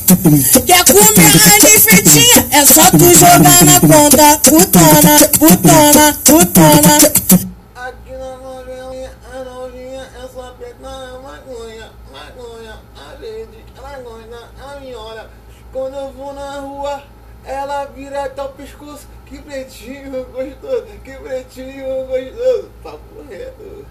Quer 0.65 0.85
comer 0.85 1.35
anifetinha? 1.55 2.47
É 2.53 2.65
só 2.65 2.91
tu 2.91 3.13
jogar 3.13 3.65
na 3.65 3.81
conta. 3.81 4.41
Putona, 4.45 5.29
putona, 5.39 6.19
putona. 6.25 7.56
Aqui 7.87 8.11
na 8.11 8.37
novelinha, 8.39 9.17
a 9.33 9.45
novinha 9.45 10.03
é 10.03 10.75
maconha, 11.23 11.93
maconha, 12.11 12.81
a 12.97 13.15
verde, 13.15 13.65
ela 13.77 13.99
gosta, 14.01 14.51
ela 14.59 14.81
me 14.81 14.93
olha. 14.93 15.31
Quando 15.73 15.95
eu 15.95 16.11
vou 16.11 16.35
na 16.35 16.59
rua, 16.59 17.05
ela 17.45 17.85
vira 17.85 18.25
até 18.25 18.43
o 18.43 18.49
pescoço. 18.49 19.07
Que 19.25 19.41
pretinho 19.41 20.25
gostoso, 20.25 20.87
que 21.05 21.13
pretinho 21.17 22.07
gostoso. 22.07 22.71
Papo 22.83 23.23
reto. 23.31 23.87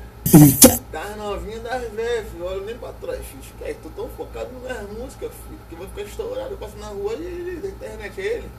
Das 0.92 1.16
novinhas 1.16 1.64
das 1.64 1.90
velhas, 1.94 2.30
filho, 2.32 2.46
olha 2.48 2.66
nem 2.66 2.78
pra 2.78 2.92
trás, 2.92 3.26
filho. 3.26 3.44
Esquece, 3.44 3.80
tô 3.82 3.90
tão 3.92 4.10
focado 4.10 4.50
nas 4.68 4.90
músicas, 4.90 5.32
filho, 5.48 5.60
que 5.70 5.76
eu 5.76 5.80
vou 5.80 5.88
ficar 5.88 6.02
estourado, 6.02 6.52
eu 6.52 6.58
passo 6.58 6.76
na 6.80 6.88
rua 6.88 7.14
e 7.14 7.60
da 7.64 7.70
internet 7.70 8.20
é 8.20 8.26
ele. 8.26 8.52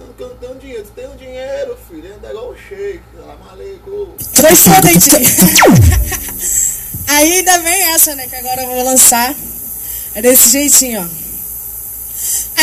Eu 0.00 0.06
não- 0.28 0.36
tenho 0.36 0.54
dinheiro, 0.58 0.86
tem 0.94 1.08
um 1.08 1.16
dinheiro, 1.16 1.76
filho, 1.88 2.14
anda 2.16 2.30
igual 2.30 2.50
o 2.50 2.56
shake. 2.56 3.02
Transponente. 4.34 5.10
Aí 7.08 7.32
ainda 7.38 7.58
vem 7.58 7.82
essa, 7.94 8.14
né? 8.14 8.26
Que 8.26 8.36
agora 8.36 8.62
eu 8.62 8.68
vou 8.68 8.82
lançar. 8.84 9.34
É 10.14 10.22
desse 10.22 10.50
jeitinho, 10.50 11.00
ó. 11.00 11.22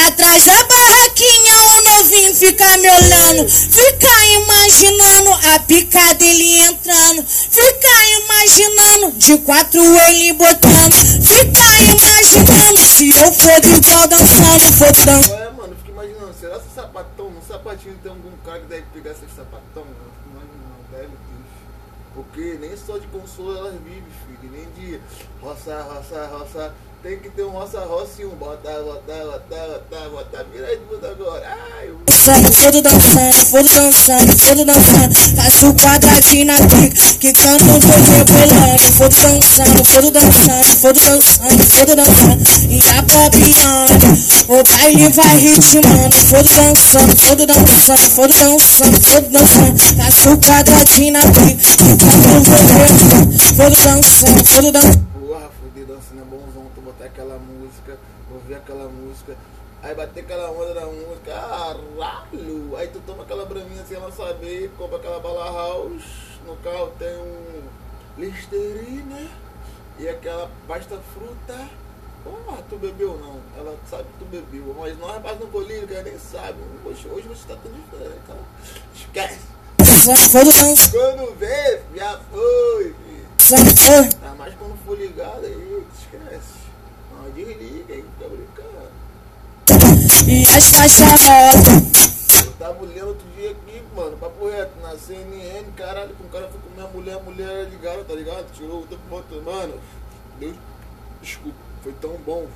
Atrás 0.08 0.46
da 0.46 0.64
barraquinha 0.64 1.54
o 1.54 1.82
novinho 1.84 2.34
fica 2.36 2.78
me 2.78 2.90
olhando, 2.90 3.50
fica 3.50 4.26
imaginando 4.36 5.34
a 5.54 5.60
pica 5.60 6.14
dele 6.14 6.60
entrando, 6.62 7.26
fica 7.28 8.06
imaginando 8.24 9.12
de 9.18 9.38
quatro 9.40 9.82
ele 9.82 10.34
botando, 10.34 10.96
fica 11.24 11.82
imaginando 11.92 12.86
se 12.86 13.10
eu 13.10 13.34
for 13.34 13.60
de 13.60 13.70
igual 13.76 14.08
dançando, 14.08 14.74
for 14.74 14.94
sapatinho 17.50 17.98
tem 18.04 18.12
algum 18.12 18.32
cara 18.46 18.60
que 18.60 18.68
deve 18.68 18.86
pegar 18.94 19.12
esse 19.12 19.28
sapatão? 19.30 19.86
Deve 20.92 21.08
ter. 21.08 21.18
Porque 22.14 22.58
nem 22.60 22.78
só 22.78 22.98
de 22.98 23.08
consolo 23.08 23.58
elas 23.58 23.74
vivem, 23.82 24.04
filho, 24.26 24.52
nem 24.52 24.70
de 24.72 25.02
roça, 25.42 25.82
roça, 25.82 26.28
roça. 26.28 26.76
Tem 27.02 27.18
que 27.18 27.30
ter 27.30 27.44
um 27.46 27.50
roça, 27.52 27.80
roça 27.80 28.22
e 28.22 28.26
um 28.26 28.32
bota, 28.32 28.70
bota, 28.84 29.14
bota, 29.24 29.80
bota, 29.90 30.10
bota, 30.10 30.46
vira 30.52 30.68
mundo 30.92 31.08
agora. 31.08 31.58
Ai, 31.80 31.88
eu... 31.88 31.98
fodo 32.52 32.82
dançando, 32.82 33.46
fodo 33.46 33.70
dançando, 33.70 34.38
fodo 34.38 34.66
dançando. 34.66 35.16
Faço 35.38 35.74
quadradinho 35.76 36.46
na 36.46 36.56
pica, 36.56 37.14
quicando, 37.14 37.64
vou 37.64 37.80
rebolando. 37.80 38.92
Fodo 38.98 39.16
dançando, 39.16 39.86
fodo 39.86 40.12
dançando, 40.12 40.76
fodo 40.76 41.00
dançando, 41.00 41.64
fodo 41.72 41.96
dançando. 41.96 42.44
E 42.70 42.84
a 42.90 43.04
popiando, 43.04 44.06
o 44.50 44.64
baile 44.64 45.10
vai 45.14 45.38
ritmando. 45.38 46.18
Fodo 46.28 46.50
dançando, 46.50 47.16
fodo 47.16 47.46
dançando, 47.46 48.10
fodo 48.10 48.34
dançando, 48.34 49.00
fodo 49.00 49.30
dançando. 49.30 49.80
Faço 49.96 50.38
quadradinho 50.38 51.14
na 51.14 51.22
pica, 51.22 51.78
quicando, 51.78 52.44
vou 52.44 52.58
rebolando. 52.58 53.56
Fodo 53.56 53.76
dançando, 53.84 54.44
fodo 54.44 54.72
dançando. 54.74 55.19
Botar 57.00 57.06
aquela 57.06 57.40
música, 57.40 57.98
ouvir 58.32 58.56
aquela 58.56 58.90
música, 58.90 59.36
aí 59.82 59.96
bater 59.96 60.20
aquela 60.22 60.52
onda 60.52 60.74
da 60.74 60.86
música, 60.86 61.32
caralho! 61.32 62.76
Aí 62.76 62.88
tu 62.90 63.00
toma 63.08 63.24
aquela 63.24 63.46
braminha 63.46 63.86
sem 63.86 63.96
ela 63.96 64.12
saber, 64.12 64.70
compra 64.78 64.98
aquela 64.98 65.20
bala 65.20 65.46
house, 65.46 66.04
no 66.46 66.58
carro 66.58 66.92
tem 67.00 67.16
um 67.16 67.62
Listerine 68.18 69.04
né? 69.04 69.30
e 69.98 70.10
aquela 70.10 70.52
pasta 70.68 71.00
fruta. 71.14 71.70
Porra, 72.22 72.62
tu 72.70 72.76
bebeu 72.76 73.18
não? 73.18 73.40
Ela 73.58 73.78
sabe 73.90 74.04
que 74.04 74.20
tu 74.20 74.26
bebeu, 74.26 74.76
mas 74.78 74.98
nós 75.00 75.14
rapaz 75.14 75.40
no 75.40 75.48
colírio, 75.48 75.88
que 75.88 75.94
ela 75.94 76.04
nem 76.04 76.20
sabe. 76.20 76.58
Hoje, 76.84 77.08
hoje 77.08 77.30
você 77.30 77.48
tá 77.48 77.56
tão 77.64 77.72
diferente, 77.72 78.20
cara. 78.28 78.40
Esquece! 78.94 79.40
Quando 80.92 81.38
vê, 81.38 81.82
já 81.96 82.20
foi, 82.30 82.94
filho. 82.94 84.14
Tá 84.20 84.36
mais 84.36 84.54
quando 84.56 84.78
for 84.86 84.98
ligado 84.98 85.46
aí, 85.46 85.84
esquece. 85.98 86.59
Não, 87.20 87.30
desliga 87.32 87.94
aí, 87.94 88.06
fica 88.18 88.30
brincando. 88.30 88.90
E 90.26 90.48
as 90.48 90.70
faixas 90.70 91.06
rosa. 91.06 92.52
tava 92.58 92.82
olhando 92.84 93.10
outro 93.10 93.28
dia 93.36 93.52
aqui, 93.52 93.84
mano, 93.94 94.16
papo 94.18 94.48
reto, 94.48 94.80
na 94.82 94.98
CNN, 94.98 95.70
caralho, 95.76 96.16
com 96.16 96.24
um 96.24 96.30
cara 96.30 96.48
foi 96.50 96.62
comer 96.62 96.88
a 96.88 96.90
mulher, 96.90 97.16
a 97.16 97.20
mulher 97.20 97.50
era 97.50 97.70
ligada, 97.70 98.04
tá 98.06 98.14
ligado? 98.14 98.46
Tirou 98.54 98.78
outra 98.78 98.98
foto, 99.10 99.42
mano. 99.44 99.74
Deus, 100.40 100.56
desculpa, 101.22 101.58
foi 101.84 101.94
tão 101.94 102.12
bom 102.26 102.48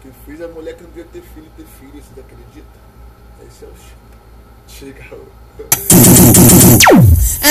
que 0.00 0.10
fiz 0.26 0.40
a 0.40 0.48
mulher 0.48 0.76
que 0.76 0.82
não 0.82 0.90
devia 0.90 1.06
ter 1.12 1.22
filho 1.22 1.48
ter 1.56 1.66
filho, 1.78 2.02
você 2.02 2.20
acredita? 2.20 2.82
Esse 3.46 3.64
é 3.64 3.68
o 3.68 3.74
Chega. 4.68 5.04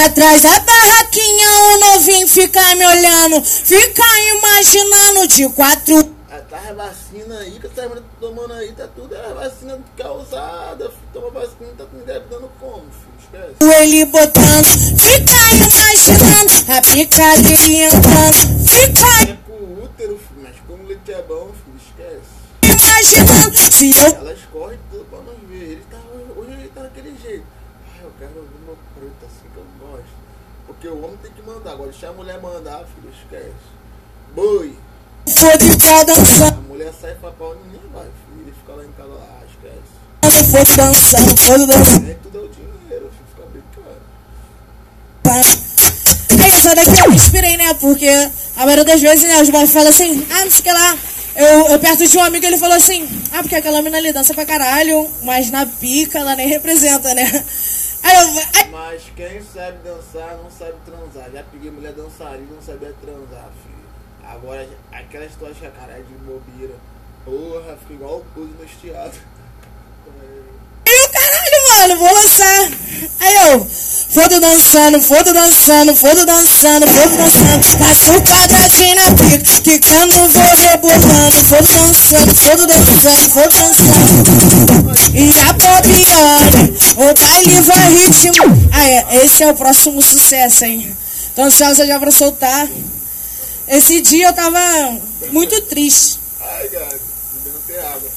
Atrás 0.05 0.41
da 0.41 0.59
barraquinha, 0.59 1.51
o 1.51 1.79
novinho 1.79 2.27
fica 2.27 2.75
me 2.75 2.85
olhando, 2.85 3.41
fica 3.41 4.03
imaginando 4.35 5.27
de 5.27 5.49
quatro. 5.49 6.20
Tá 6.51 6.59
a 6.67 6.73
vacina 6.73 7.37
aí 7.39 7.57
que 7.61 7.65
essa 7.65 7.87
mulher 7.87 8.01
tá 8.01 8.09
tomando 8.19 8.51
aí, 8.51 8.73
tá 8.73 8.85
tudo 8.93 9.15
é 9.15 9.33
vacina 9.33 9.79
causada, 9.95 10.89
filho. 10.89 11.01
Toma 11.13 11.29
vacina, 11.29 11.71
tá 11.77 11.85
com 11.85 11.97
engravidando 11.97 12.51
como, 12.59 12.83
filho? 12.91 13.13
Esquece. 13.21 13.81
Ele 13.81 14.05
botando, 14.07 14.67
fica 14.99 15.39
imaginando 15.55 16.51
a 16.67 16.81
picadeira 16.81 17.87
entrando, 17.87 18.67
fica 18.67 19.31
É 19.31 19.37
com 19.47 19.81
útero, 19.81 20.19
filho, 20.19 20.41
mas 20.43 20.57
como 20.67 20.83
leite 20.83 21.13
é 21.13 21.21
bom, 21.21 21.53
filho, 21.63 21.79
esquece. 21.87 22.41
imaginando 22.65 23.71
se 23.71 23.97
eu 23.97 24.07
Elas 24.07 24.39
correm 24.51 24.79
tudo 24.91 25.05
pra 25.05 25.19
nós 25.19 25.37
ver. 25.47 25.63
Ele 25.71 25.85
tá, 25.89 25.99
hoje 26.35 26.51
ele 26.51 26.67
tá 26.75 26.81
daquele 26.81 27.17
jeito. 27.17 27.45
Ah, 27.95 28.03
eu 28.03 28.11
quero 28.19 28.35
ouvir 28.35 28.59
meu 28.65 28.77
preto 28.93 29.25
assim 29.25 29.47
que 29.53 29.57
eu 29.57 29.65
gosto. 29.79 30.21
Porque 30.67 30.87
o 30.89 31.01
homem 31.01 31.17
tem 31.23 31.31
que 31.31 31.41
mandar. 31.43 31.71
Agora 31.71 31.91
deixar 31.91 32.09
a 32.09 32.11
mulher 32.11 32.41
mandar, 32.41 32.83
filho, 32.93 33.09
esquece. 33.09 33.55
Boi. 34.35 34.75
For 35.27 35.57
de 35.57 35.77
pra 35.77 35.99
A 35.99 36.03
dançando, 36.03 36.61
mulher 36.67 36.93
sai 36.99 37.15
pra 37.15 37.31
pau 37.31 37.55
e 37.55 37.67
ninguém 37.67 37.89
vai, 37.93 38.03
filho. 38.03 38.41
Ele 38.41 38.53
fica 38.53 38.73
lá 38.73 38.83
em 38.83 38.91
casa 38.91 39.09
lá, 39.09 39.39
ah, 39.39 39.45
esquece. 39.49 40.51
for 40.51 40.75
dançando, 40.75 41.37
for 41.37 41.67
dançando. 41.67 42.11
É 42.11 42.13
tudo 42.15 42.37
é 42.37 42.41
o 42.41 42.49
dinheiro, 42.49 43.11
filho. 43.11 43.27
Fica 43.35 43.47
brincando. 43.51 44.01
É 46.43 46.47
essa 46.47 46.75
daqui 46.75 46.99
eu 46.99 47.11
inspirei, 47.11 47.57
né? 47.57 47.73
Porque 47.75 48.07
a 48.55 48.65
maioria 48.65 48.85
das 48.85 49.01
vezes, 49.01 49.23
né, 49.27 49.41
os 49.41 49.49
boys 49.49 49.71
falam 49.71 49.89
assim, 49.89 50.25
ah, 50.31 50.45
não 50.45 50.51
sei 50.51 50.59
o 50.59 50.63
que 50.63 50.71
lá. 50.71 50.97
Eu, 51.35 51.67
eu 51.69 51.79
perto 51.79 52.05
de 52.07 52.17
um 52.17 52.23
amigo, 52.23 52.45
ele 52.45 52.57
falou 52.57 52.75
assim, 52.75 53.07
ah, 53.31 53.41
porque 53.41 53.55
aquela 53.55 53.81
mina 53.81 53.97
ali 53.97 54.11
dança 54.11 54.33
pra 54.33 54.45
caralho, 54.45 55.09
mas 55.23 55.49
na 55.49 55.65
pica 55.65 56.19
ela 56.19 56.35
nem 56.35 56.47
representa, 56.47 57.13
né? 57.13 57.45
Aí 58.03 58.15
eu, 58.15 58.43
aí, 58.53 58.71
Mas 58.71 59.03
quem 59.15 59.41
sabe 59.53 59.77
dançar 59.83 60.37
não 60.37 60.49
sabe 60.49 60.73
transar. 60.85 61.29
Já 61.31 61.43
peguei 61.43 61.69
mulher 61.69 61.93
dançarina 61.93 62.47
e 62.49 62.55
não 62.55 62.61
sabia 62.61 62.93
transar, 62.99 63.49
filho. 63.63 63.70
Agora, 64.33 64.65
aquelas 64.93 65.31
tuas 65.37 65.57
caralho 65.57 66.05
de 66.05 66.13
bobeira. 66.23 66.73
Porra, 67.25 67.77
fica 67.81 67.93
igual 67.93 68.19
o 68.19 68.25
Puzo 68.33 68.55
no 68.57 68.63
estiado. 68.63 69.11
aí 70.87 70.99
o 71.03 71.09
caralho, 71.09 71.67
mano, 71.69 71.99
vou 71.99 72.13
lançar. 72.13 72.71
Aí 73.19 73.35
eu, 73.49 73.67
foda 74.09 74.39
dançando, 74.39 75.01
foda 75.01 75.33
dançando, 75.33 75.95
foda 75.95 76.25
dançando, 76.25 76.87
foda 76.87 77.17
dançando. 77.17 77.77
Passo 77.77 78.11
o 78.13 78.21
quadradinho 78.21 78.95
na 78.95 79.11
pica, 79.11 79.61
quicando, 79.61 80.15
vou 80.29 80.55
rebolando, 80.55 81.43
foda 81.43 81.67
dançando, 81.67 82.35
foda 82.35 82.67
dançando, 82.67 83.29
foda 83.29 83.49
dançando. 83.49 84.91
E 85.13 85.39
a 85.39 85.53
Bobiane, 85.53 86.73
o 86.95 87.13
baile 87.19 87.61
vai 87.61 87.93
ritmo. 87.93 88.69
Ah, 88.71 88.87
é, 88.87 89.25
esse 89.25 89.43
é 89.43 89.51
o 89.51 89.55
próximo 89.55 90.01
sucesso, 90.01 90.63
hein? 90.63 90.95
Tô 91.35 91.41
ansiosa 91.41 91.85
já 91.85 91.99
pra 91.99 92.11
soltar. 92.11 92.69
Esse 93.71 94.01
dia 94.01 94.27
eu 94.27 94.33
tava 94.33 94.59
muito 95.31 95.59
triste. 95.61 96.19
Ai, 96.41 96.67
gato, 96.67 96.99
bebendo 97.35 97.57
até 97.63 97.87
água. 97.87 98.09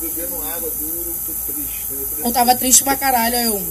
bebendo 0.00 0.42
água 0.42 0.72
duro, 0.80 1.14
tô 1.24 1.52
triste. 1.52 1.86
Eu 2.24 2.32
tava 2.32 2.54
triste 2.56 2.82
pra 2.82 2.96
caralho, 2.96 3.36
eu. 3.36 3.62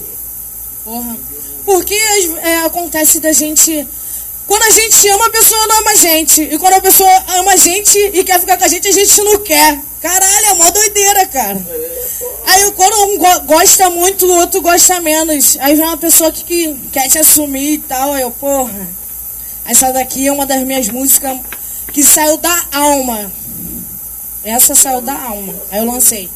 Porra. 0.86 1.17
Porque 1.65 1.94
é, 1.94 2.60
acontece 2.65 3.20
da 3.20 3.34
gente. 3.34 3.86
Quando 4.48 4.63
a 4.63 4.70
gente 4.70 5.10
ama, 5.10 5.28
a 5.28 5.32
pessoa 5.32 5.67
não 5.67 5.80
ama 5.80 5.91
a 5.91 5.96
gente. 5.96 6.41
E 6.44 6.58
quando 6.58 6.74
a 6.76 6.82
pessoa 6.82 7.24
ama 7.39 7.52
a 7.52 7.58
gente 7.58 7.98
e 8.00 8.24
quer 8.24 8.39
ficar 8.39 8.58
com 8.58 8.63
a 8.63 8.67
gente, 8.70 8.88
a 8.88 8.91
gente 8.91 9.22
não 9.22 9.38
quer. 9.44 9.80
Caralho, 10.02 10.46
é 10.48 10.54
mó 10.56 10.72
doideira, 10.72 11.26
cara. 11.28 11.67
Aí 12.46 12.72
quando 12.72 13.12
um 13.12 13.17
go- 13.17 13.41
gosta 13.41 13.89
muito, 13.89 14.26
o 14.26 14.36
outro 14.38 14.62
gosta 14.62 15.00
menos. 15.02 15.58
Aí 15.60 15.76
vem 15.76 15.86
uma 15.86 15.98
pessoa 15.98 16.32
que, 16.32 16.44
que 16.44 16.74
quer 16.91 17.08
te 17.10 17.20
assumir 17.20 17.74
e 17.74 17.78
tal. 17.80 18.13
Aí 18.13 18.22
eu, 18.24 18.32
porra. 18.32 19.01
Essa 19.65 19.91
daqui 19.91 20.28
é 20.28 20.32
uma 20.32 20.45
das 20.45 20.63
minhas 20.63 20.88
músicas 20.89 21.39
que 21.93 22.04
saiu 22.04 22.38
da 22.38 22.63
alma. 22.71 23.32
Essa 24.43 24.74
saiu 24.74 25.02
da 25.02 25.13
alma. 25.13 25.54
Aí 25.71 25.80
eu 25.80 25.86
lancei. 25.86 26.30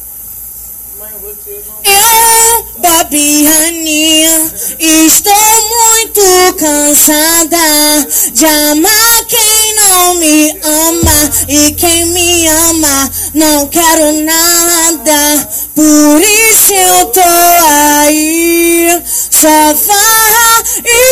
Eu, 1.84 2.66
Babiane, 2.78 4.24
estou 4.78 5.32
muito 5.34 6.54
cansada 6.58 8.06
de 8.32 8.46
amar 8.46 9.24
quem 9.26 9.74
não 9.74 10.14
me 10.14 10.50
ama 10.62 11.30
e 11.48 11.72
quem 11.72 12.06
me 12.06 12.48
ama 12.48 13.10
não 13.34 13.68
quero 13.68 14.24
nada. 14.24 15.48
Por 15.74 16.20
isso 16.22 16.72
eu 16.72 17.06
tô 17.06 17.20
aí, 17.20 19.02
só 19.30 19.76
farra 19.76 20.64
e 20.84 21.06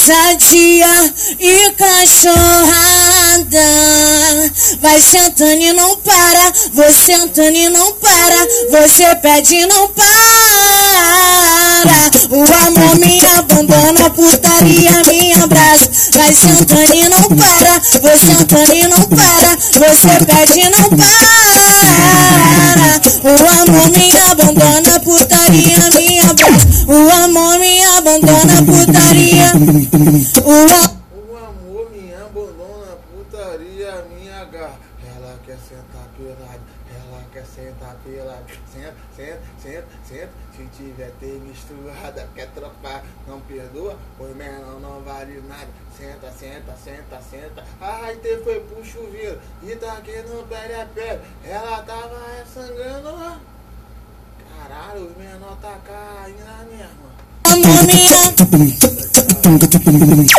ousadia 0.00 1.14
e 1.38 1.72
cachorrada. 1.72 2.40
Vai 4.80 5.00
sentando 5.00 5.60
e 5.60 5.72
não 5.74 5.96
para, 5.98 6.52
você 6.72 6.92
sentando 6.92 7.56
e 7.56 7.68
não 7.68 7.92
para, 7.92 8.46
você 8.70 9.14
pede 9.16 9.56
e 9.56 9.66
não 9.66 9.88
para. 9.88 11.29
O 12.30 12.44
amor 12.44 12.98
me 12.98 13.24
abandona, 13.26 14.10
putaria 14.10 15.02
me 15.08 15.32
abraça. 15.32 15.88
Vai 16.12 16.32
sentando 16.34 16.94
e 16.94 17.08
não 17.08 17.22
para, 17.22 17.80
você 18.02 18.18
sentando 18.18 18.74
e 18.74 18.88
não 18.88 19.02
para, 19.04 19.56
você 19.56 20.24
pede 20.26 20.60
e 20.60 20.70
não 20.70 20.90
para. 20.90 21.40
O 23.22 23.34
amor 23.62 23.90
me 23.90 24.16
abandona, 24.30 25.00
putaria 25.00 25.90
me 25.90 26.20
abraça. 26.20 26.66
O 26.86 27.10
amor 27.24 27.58
me 27.58 27.84
abandona, 27.84 28.58
a 28.58 28.62
putaria. 28.62 29.52
O 30.44 30.66
amor 31.36 31.90
me 31.92 32.14
abandona, 32.14 32.98
putaria 33.10 34.04
me 34.10 34.30
agarra. 34.30 34.78
Ela 35.16 35.40
quer 35.46 35.58
sentar 35.68 36.06
pelado, 36.16 36.60
ela 36.94 37.22
quer 37.32 37.44
sentar 37.44 37.96
pelado. 38.04 38.44
Senta, 38.72 38.94
senta, 39.16 39.40
senta, 39.62 39.86
senta. 40.06 40.30
Se 40.56 40.64
tiver 40.76 41.12
ter 41.20 41.40
misturada, 41.40 42.28
quer 42.34 42.48
trocar, 42.50 43.04
não 43.26 43.40
perdoa, 43.40 43.96
pois 44.18 44.34
menor 44.36 44.80
não 44.80 45.00
vale 45.02 45.40
nada. 45.48 45.68
Senta, 45.96 46.30
senta, 46.32 46.76
senta, 46.82 47.20
senta. 47.22 47.64
Ai, 47.80 48.16
te 48.16 48.36
foi 48.38 48.60
pro 48.60 48.84
chuveiro 48.84 49.40
e 49.62 49.76
tá 49.76 49.92
aqui 49.94 50.16
no 50.22 50.42
pele 50.44 50.74
a 50.74 50.86
pele. 50.86 51.20
Ela 51.44 51.82
tava 51.82 52.44
sangrando. 52.52 53.40
Caralho, 54.56 55.06
o 55.06 55.18
menor 55.18 55.56
tá 55.56 55.78
caindo 55.84 56.44
na 56.44 56.64
mesma. 56.64 57.10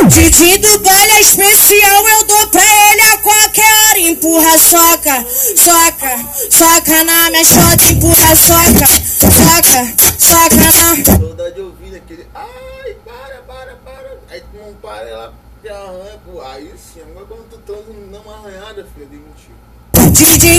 Didi 0.08 0.58
do 0.60 0.80
baile 0.80 1.12
é 1.14 1.22
especial, 1.22 2.08
eu 2.08 2.24
dou 2.26 2.48
pra 2.48 2.62
ele 2.62 3.02
a 3.02 3.18
qualquer 3.18 3.62
hora. 3.64 4.00
Empurra, 4.00 4.58
soca, 4.60 5.26
soca, 5.56 6.26
soca 6.50 7.04
na 7.04 7.30
minha 7.32 7.44
chota, 7.44 7.84
empurra, 7.92 8.36
soca, 8.36 8.88
soca, 9.20 10.18
soca 10.20 10.56
na. 10.56 11.18
Saudade 11.18 11.56
de 11.56 11.62
ouvir 11.62 11.96
aquele. 11.96 12.28
Ai, 12.36 12.96
para, 13.06 13.42
para, 13.48 13.76
para. 13.78 14.20
Aí 14.30 14.42
tu 14.42 14.58
não 14.58 14.74
para, 14.76 15.10
ela 15.10 15.34
te 15.62 15.70
arranha, 15.70 16.20
pô. 16.26 16.42
Aí 16.42 16.72
sim, 16.78 17.02
agora 17.02 17.26
quando 17.26 17.62
tu 17.66 17.86
não 18.12 18.22
uma 18.22 18.36
arranhada, 18.36 18.88
filho, 18.94 19.08
de 19.08 19.18
mentira. 19.18 19.72
Didi 20.12 20.58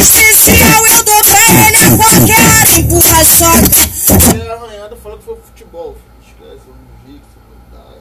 especial, 0.00 0.86
eu 0.86 1.04
dou 1.04 1.22
pra 1.22 1.68
ele 1.68 1.76
a 1.76 1.96
qualquer 1.96 2.40
hora. 2.40 2.70
Empurra, 2.78 3.24
soca, 3.24 3.68
Se 3.70 4.40
é 4.40 4.52
arranhada, 4.52 4.96
fala 4.96 5.16
que 5.18 5.24
foi 5.24 5.36
futebol, 5.36 5.94
filho. 5.94 6.10
Esquece, 6.26 6.62
eu 6.66 6.74
não 6.74 6.86
vi 7.06 7.18
que 7.18 7.26
você 7.26 7.40
verdade. 7.50 8.00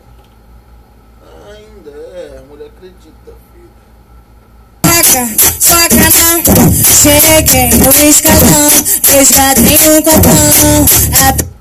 É, 1.88 2.40
a 2.40 2.42
mulher 2.42 2.68
acredita, 2.68 3.34
filho. 3.54 3.70
soca. 5.60 6.10
Cheguei 7.02 7.70
no 7.78 8.10
escalão, 8.10 8.70
resgatei 9.04 9.90
um 9.92 10.02
copão. 10.02 10.86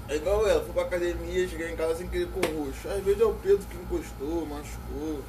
É 0.09 0.17
igual 0.17 0.49
ela, 0.49 0.65
fui 0.65 0.73
pra 0.73 0.83
academia, 0.83 1.49
cheguei 1.49 1.71
em 1.71 1.77
casa 1.77 1.97
sem 1.97 2.09
querer 2.09 2.29
com 2.29 2.41
o 2.41 2.65
roxo. 2.65 2.89
Às 2.89 3.05
vezes 3.05 3.21
é 3.21 3.25
o 3.25 3.35
Pedro 3.35 3.61
que 3.71 3.77
encostou, 3.77 4.47
machucou. 4.47 5.23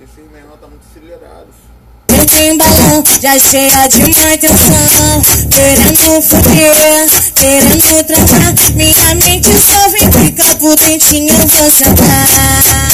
Esse 0.00 0.20
menor 0.32 0.56
tá 0.58 0.68
muito 0.68 0.84
acelerado, 0.88 1.46
filho. 1.46 1.78
Mente 2.18 2.36
em 2.36 2.56
balão, 2.56 3.04
já 3.20 3.38
cheia 3.38 3.86
de 3.88 4.00
má 4.00 4.34
intenção 4.34 5.22
Querendo 5.50 6.22
foder, 6.22 7.32
querendo 7.34 8.04
trancar 8.04 8.74
Minha 8.74 9.14
mente 9.14 9.48
só 9.60 9.88
vem 9.90 10.10
fica 10.12 10.56
por 10.56 10.74
dentinho, 10.76 11.36
vou 11.46 11.70
sentar 11.70 12.88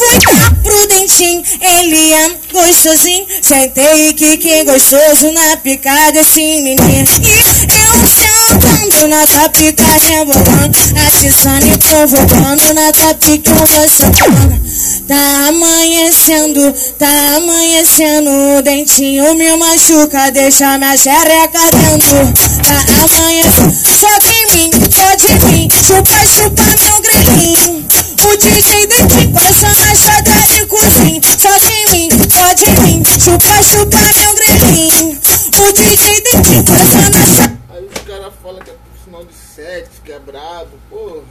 Fui 0.00 0.32
lá 0.32 0.50
pro 0.62 0.86
dentinho, 0.88 1.42
ele 1.60 2.12
é 2.14 2.30
gostosinho. 2.50 3.26
Sentei 3.42 4.14
que 4.14 4.38
que 4.38 4.64
gostoso 4.64 5.30
na 5.30 5.58
pica 5.58 6.10
desse 6.12 6.40
menino. 6.40 6.78
E 6.80 7.76
eu 7.76 8.08
sentando 8.08 9.08
na 9.08 9.26
tua 9.26 9.50
pica, 9.50 9.84
rebolando, 9.84 10.78
atiçando 11.06 11.66
e 11.66 11.76
provocando 11.76 12.72
na 12.72 12.90
tua 12.94 13.12
pica, 13.12 13.52
sentando. 13.90 14.58
Tá 15.06 15.48
amanhecendo, 15.48 16.74
tá 16.98 17.36
amanhecendo, 17.36 18.30
o 18.56 18.62
dentinho 18.62 19.34
me 19.34 19.54
machuca, 19.58 20.30
deixa 20.30 20.78
minha 20.78 20.96
xereca 20.96 21.60
dentro. 21.72 22.32
Tá 22.62 23.04
amanhecendo, 23.04 23.74
sobe 23.98 24.30
em 24.30 24.50
mim, 24.52 24.70
pode 24.70 25.26
em 25.26 25.52
mim, 25.52 25.68
chupa, 25.86 26.26
chupa 26.26 26.64
meu 26.64 27.02
grelhinho. 27.02 27.84
O 28.22 28.36
DJ 28.36 28.86
dentinho 28.86 29.32
coçando 29.32 29.82
a 29.82 29.94
chada 29.94 30.30
de 30.46 30.66
cozinha, 30.66 31.20
sobe 31.38 31.72
em 31.72 31.90
mim, 31.90 32.08
em 32.10 32.80
mim, 32.82 33.04
chupa, 33.18 33.62
chupa 33.62 33.96
meu 33.96 34.34
grelhinho. 34.34 35.18
O 35.58 35.72
DJ 35.72 36.20
dentinho 36.20 36.64
coçando 36.66 37.16
a 37.16 37.26
chada. 37.26 37.58
Aí 37.70 37.86
os 37.86 38.02
caras 38.02 38.34
falam 38.42 38.60
que 38.62 38.70
é 38.70 38.74
profissional 38.74 39.24
de 39.24 39.32
sexo, 39.32 40.02
que 40.04 40.12
é 40.12 40.18
brabo. 40.18 40.78
Pô, 40.90 41.22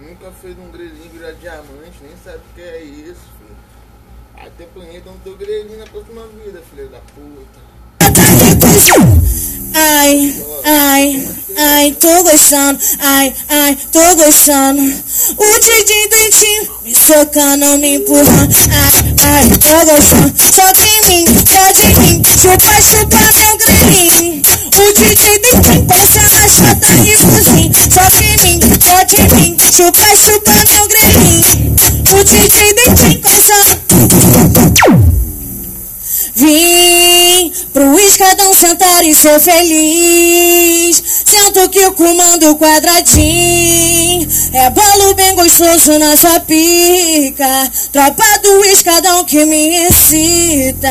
nunca 0.00 0.32
fez 0.42 0.58
um 0.58 0.68
grelhinho 0.72 1.10
virar 1.12 1.30
diamante, 1.32 1.98
nem 2.02 2.16
sabe 2.24 2.38
o 2.38 2.54
que 2.56 2.60
é 2.60 2.82
isso, 2.82 3.20
filho. 3.38 3.56
Até 4.36 4.64
planeta 4.66 5.08
não 5.08 5.18
teu 5.18 5.36
grelhinho 5.36 5.78
na 5.78 5.86
próxima 5.86 6.26
vida, 6.26 6.60
filho 6.68 6.88
da 6.88 6.98
puta. 6.98 7.75
Ai, 9.74 10.34
ai, 10.64 11.28
ai, 11.56 11.92
tô 12.00 12.22
gostando, 12.22 12.78
ai, 13.00 13.34
ai, 13.48 13.76
tô 13.92 14.16
gostando. 14.16 14.82
O 14.82 15.60
DJ 15.60 16.08
dentinho 16.08 16.68
me 16.84 16.94
socando, 16.94 17.78
me 17.78 17.96
empurrando, 17.96 18.54
ai, 18.70 19.14
ai, 19.24 19.48
tô 19.58 19.84
gostando. 19.84 20.34
Soca 20.54 20.86
em 20.86 21.00
mim, 21.08 21.24
pode 21.24 21.82
em 21.86 21.94
mim, 22.00 22.22
chupa, 22.40 22.82
chupa 22.82 23.18
meu 23.32 23.56
grelhinho. 23.58 24.42
O 24.76 24.92
DJ 24.92 25.38
dentinho 25.38 25.86
coçando 25.86 26.36
a 26.36 26.48
chata 26.48 26.96
e 27.04 27.16
cozinha. 27.16 27.72
Soca 27.92 28.24
em 28.24 28.36
mim, 28.42 28.60
pode 28.78 29.16
em 29.16 29.28
mim, 29.34 29.56
chupa, 29.72 30.16
chupa 30.16 30.52
meu 30.72 30.86
grelhinho. 30.88 31.76
O 32.12 32.24
DJ 32.24 32.74
dentinho 32.74 33.20
coçando. 33.22 35.05
Vim 36.36 37.50
pro 37.72 37.98
escadão 37.98 38.52
sentar 38.52 39.02
e 39.02 39.14
ser 39.14 39.40
feliz. 39.40 41.02
Sento 41.24 41.66
que 41.70 41.78
eu 41.78 41.92
comando 41.94 42.54
quadradinho. 42.56 44.28
É 44.52 44.68
bolo 44.68 45.14
bem 45.14 45.34
gostoso 45.34 45.98
na 45.98 46.14
sua 46.14 46.38
pica. 46.40 47.72
Tropa 47.90 48.38
do 48.42 48.64
escadão 48.66 49.24
que 49.24 49.46
me 49.46 49.86
excita. 49.86 50.88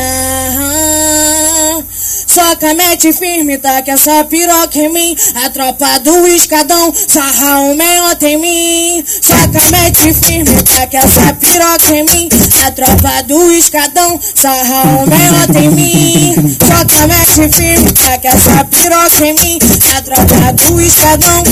Soca, 2.36 2.74
mete 2.74 3.14
firme, 3.14 3.56
tá 3.56 3.80
que 3.80 3.90
essa 3.90 4.22
piroca 4.24 4.78
em 4.78 4.92
mim. 4.92 5.16
A 5.42 5.48
tropa 5.48 5.98
do 6.00 6.26
escadão, 6.26 6.92
sarra 6.94 7.60
o 7.60 7.74
meiota 7.74 8.28
em 8.28 8.36
mim. 8.36 9.04
Soca, 9.06 9.70
mete 9.70 10.12
firme, 10.12 10.62
tá 10.64 10.86
que 10.86 10.98
essa 10.98 11.32
piroca 11.32 11.96
em 11.96 12.04
mim. 12.04 12.28
A 12.62 12.70
tropa 12.72 13.22
do 13.22 13.52
escadão, 13.52 14.20
sarra 14.34 14.82
o 14.82 15.06
meiota 15.06 15.58
em 15.60 15.70
mim. 15.70 16.58
Soca, 16.60 17.06
mete 17.06 17.56
firme, 17.56 17.92
tá 17.94 18.18
que 18.18 18.28
essa 18.28 18.64
piroca 18.66 19.26
em 19.26 19.32
mim. 19.32 19.58
A 19.96 20.02
tropa 20.02 20.52
do 20.52 20.78
escadão. 20.82 21.42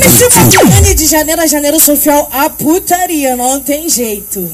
Me 0.00 0.12
chupar 0.16 0.94
de 0.94 1.06
janeiro 1.06 1.42
a 1.42 1.46
janeiro, 1.46 1.78
sou 1.78 1.98
fiel 1.98 2.26
à 2.32 2.48
putaria, 2.48 3.36
não 3.36 3.60
tem 3.60 3.86
jeito. 3.86 4.50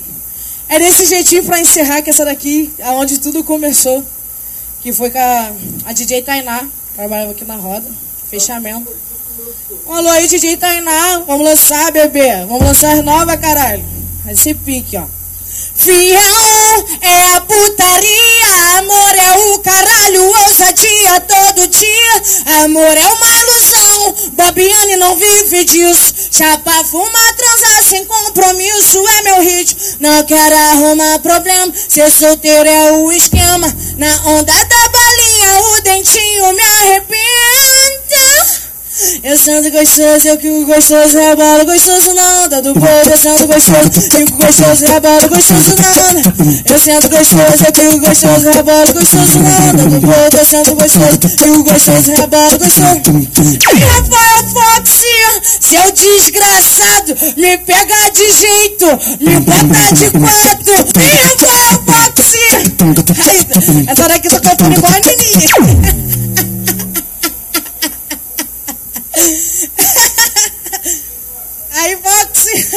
É 0.69 0.81
desse 0.81 1.07
jeitinho 1.07 1.45
pra 1.45 1.61
encerrar 1.61 2.03
que 2.03 2.11
essa 2.11 2.25
daqui, 2.25 2.73
aonde 2.83 3.21
tudo 3.21 3.45
começou 3.45 4.05
que 4.83 4.93
foi 4.93 5.11
com 5.11 5.19
a, 5.19 5.53
a 5.87 5.93
DJ 5.93 6.23
Tainá, 6.23 6.66
trabalhava 6.95 7.33
aqui 7.33 7.45
na 7.45 7.57
roda, 7.57 7.87
fechamento. 8.29 8.90
Um 9.87 9.93
alô 9.93 10.09
aí, 10.11 10.27
DJ 10.27 10.57
Tainá, 10.57 11.21
vamos 11.27 11.45
lançar, 11.45 11.90
bebê, 11.93 12.45
vamos 12.47 12.62
lançar 12.62 12.95
as 12.95 13.05
novas, 13.05 13.37
caralho. 13.40 13.85
Esse 14.29 14.55
pique, 14.55 14.97
ó. 14.97 15.07
Fiel 15.81 16.87
é 17.01 17.37
a 17.37 17.40
putaria, 17.40 18.79
amor 18.81 19.14
é 19.16 19.33
o 19.38 19.59
caralho, 19.61 20.31
ousadia 20.43 21.21
todo 21.23 21.66
dia. 21.69 22.23
Amor 22.64 22.95
é 22.95 23.07
uma 23.07 23.38
ilusão, 23.38 24.14
Babiane 24.33 24.97
não 24.97 25.16
vive 25.16 25.64
disso. 25.64 26.12
Chapa, 26.31 26.85
fuma, 26.85 27.33
transar 27.35 27.83
sem 27.83 28.05
compromisso 28.05 29.03
é 29.09 29.23
meu 29.23 29.40
ritmo. 29.40 29.81
Não 30.01 30.23
quero 30.25 30.55
arrumar 30.55 31.19
problema, 31.21 31.73
ser 31.88 32.11
solteiro 32.11 32.69
é 32.69 32.93
o 32.93 33.11
esquema. 33.11 33.75
Na 33.97 34.14
onda 34.27 34.53
da 34.53 34.88
balinha, 34.90 35.62
o 35.62 35.81
dentinho 35.81 36.53
me 36.53 36.62
arrebenta. 36.62 38.60
Eu 39.23 39.39
sendo 39.39 39.71
gostoso, 39.71 40.29
eu 40.29 40.37
que 40.37 40.65
gostoso, 40.65 41.19
rebalo 41.19 41.65
gostoso 41.65 42.13
na 42.13 42.45
onda 42.45 42.61
do 42.61 42.75
povo. 42.75 42.87
Eu 42.87 43.17
sendo 43.17 43.47
gostoso, 43.47 43.91
fico 44.03 44.37
gostoso, 44.37 44.85
rebalo 44.85 45.29
gostoso 45.31 45.75
na 45.77 45.91
onda. 46.11 46.35
Eu 46.67 46.79
sendo 46.79 47.09
gostoso, 47.09 47.65
eu 47.65 47.73
que 47.73 47.99
gostoso, 47.99 48.51
rebalo 48.51 48.93
gostoso 48.93 49.39
na 49.39 49.57
onda 49.57 49.85
do 49.85 50.01
povo. 50.03 50.37
Eu 50.37 50.45
sendo 50.45 50.75
gostoso, 50.75 51.19
fico 51.31 51.63
gostoso, 51.65 52.11
rebalo 52.13 52.59
gostoso. 52.59 53.01
Rafael 53.81 54.45
Fox, 54.53 55.01
seu 55.61 55.93
desgraçado, 55.93 57.17
me 57.39 57.57
pega 57.57 58.11
de 58.11 58.31
jeito, 58.33 58.87
me 59.19 59.41
bota 59.41 59.95
de 59.95 60.11
quatro. 60.11 60.75
Rafael 61.17 61.83
Fox, 61.87 62.35
essa 63.89 64.09
daqui 64.09 64.29
tá 64.29 64.41
cantando 64.41 64.75
igual 64.77 64.93
a 64.93 65.01
menina. 65.01 66.21
Aí, 71.73 71.97
Foxy. 71.97 72.69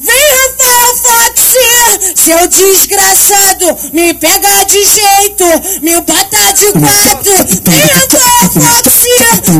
Vem, 0.00 0.16
Rafael 0.16 0.96
Foxy, 0.96 2.16
seu 2.30 2.48
desgraçado, 2.48 3.76
me 3.92 4.14
pega 4.14 4.64
de 4.64 4.84
jeito, 4.84 5.44
me 5.82 6.00
bota 6.00 6.52
de 6.52 6.72
quatro. 6.72 7.32
Vem, 7.64 7.86
Rafael 7.86 8.50
Foxy, 8.52 9.08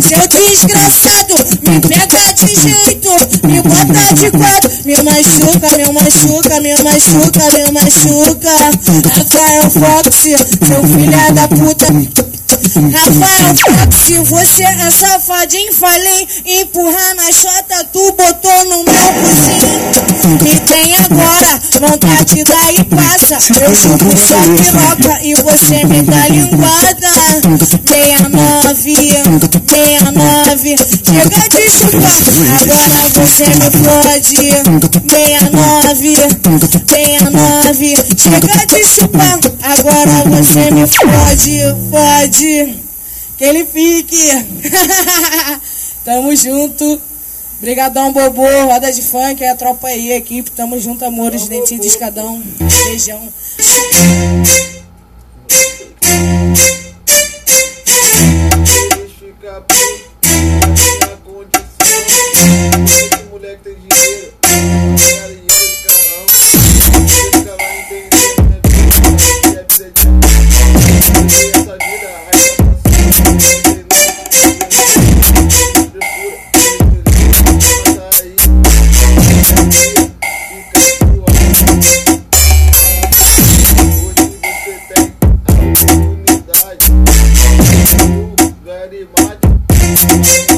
seu 0.09 0.29
desgraçado, 0.29 1.35
me 1.63 1.81
pega 1.81 2.33
de 2.33 2.47
jeito, 2.47 3.11
me 3.45 3.61
bota 3.63 4.15
de 4.15 4.31
quatro. 4.31 4.71
Me 4.85 5.03
machuca, 5.03 5.77
me 5.77 5.93
machuca, 5.93 6.61
me 6.61 6.75
machuca, 6.83 7.51
me 7.51 7.73
machuca. 7.73 8.55
Rafael 9.19 9.71
Foxy, 9.71 10.37
seu 10.37 10.83
filho 10.85 11.35
da 11.35 11.49
puta. 11.49 12.40
Rafael 12.51 13.55
Foxy, 13.55 14.19
você 14.25 14.65
é 14.65 14.91
safadinho, 14.91 15.73
falei 15.73 16.27
empurrar 16.45 17.15
na 17.15 17.31
chota, 17.31 17.85
tu 17.93 18.13
botou 18.13 18.65
no 18.65 18.83
meu 18.83 19.13
cozinho. 19.23 19.91
E 20.45 20.61
tem 20.61 20.97
agora 20.99 21.61
vontade 21.81 22.43
daí 22.45 22.85
passa, 22.85 23.39
eu 23.61 23.75
chupo 23.75 24.17
sua 24.17 24.43
piroca 24.57 25.21
e 25.23 25.35
você 25.35 25.85
me 25.85 26.03
dá 26.03 26.29
linguada. 26.29 27.11
69, 27.59 28.95
69, 29.69 30.77
chega 31.07 31.49
de 31.49 31.71
chupar, 31.71 32.19
agora 32.61 33.01
você 33.15 33.47
me 33.47 33.71
fode. 33.71 34.51
69, 35.09 36.17
69, 36.89 37.97
chega 38.17 38.67
de 38.67 38.81
chupar, 38.85 39.39
agora 39.63 40.15
você 40.27 40.63
me 40.71 40.85
fode, 40.87 41.61
fode. 41.91 42.40
Que 43.37 43.45
ele 43.45 43.67
fique. 43.67 44.17
Tamo 46.05 46.35
junto. 46.35 47.01
Brigadão, 47.61 48.13
Bobô, 48.13 48.49
roda 48.65 48.91
de 48.91 49.03
funk, 49.03 49.45
é 49.45 49.51
a 49.51 49.55
tropa 49.55 49.89
aí, 49.89 50.13
a 50.13 50.17
equipe. 50.17 50.51
Tamo 50.51 50.79
junto, 50.79 51.05
amores, 51.05 51.47
dentinho 51.47 51.81
de 51.81 51.89
escadão. 51.89 52.43
Beijão. 52.85 53.29
Putos 59.67 61.01
na 61.01 61.17
condição. 61.19 61.61
Esse 62.87 63.25
moleque 63.31 63.63
tem 63.63 63.75
dinheiro, 63.75 64.30
Ready, 88.91 89.07
march. 89.17 90.50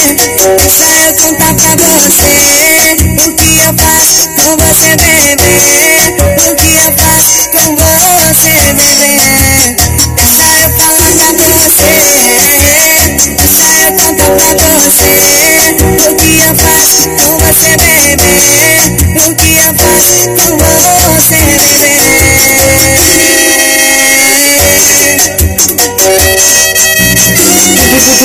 Quero 0.00 1.14
contar 1.16 1.54
pra 1.54 1.76
você 1.76 2.96
o 3.22 3.34
que 3.34 3.58
eu 3.58 3.74
faço 3.74 4.28
com 4.34 4.56
você, 4.56 4.96
bebê. 4.96 5.89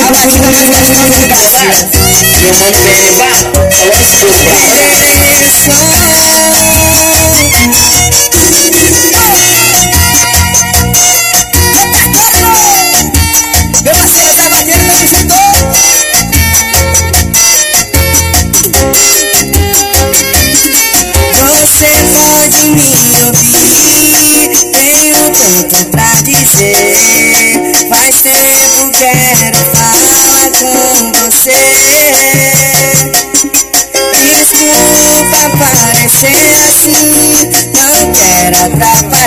Cada 0.05 0.21
amigo 0.21 0.51
na 0.51 0.67
minha 0.67 0.85
comunidade 0.85 1.89
Meu 2.39 2.53
nome 2.53 2.77
não 2.77 2.93
é 2.93 3.11
Bala, 3.11 3.41
é 3.71 3.85
Let's 3.85 4.19
Go 4.19 4.29
Brava 4.45 4.75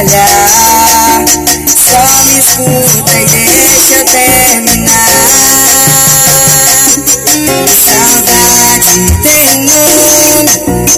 olhar 0.08 1.24
Só 1.76 2.24
me 2.24 2.38
escuta 2.38 3.20
e 3.20 3.26
deixa 3.26 3.94
eu 3.94 4.04
terminar 4.04 4.98
Saudade 7.84 8.96
tenho, 9.22 9.80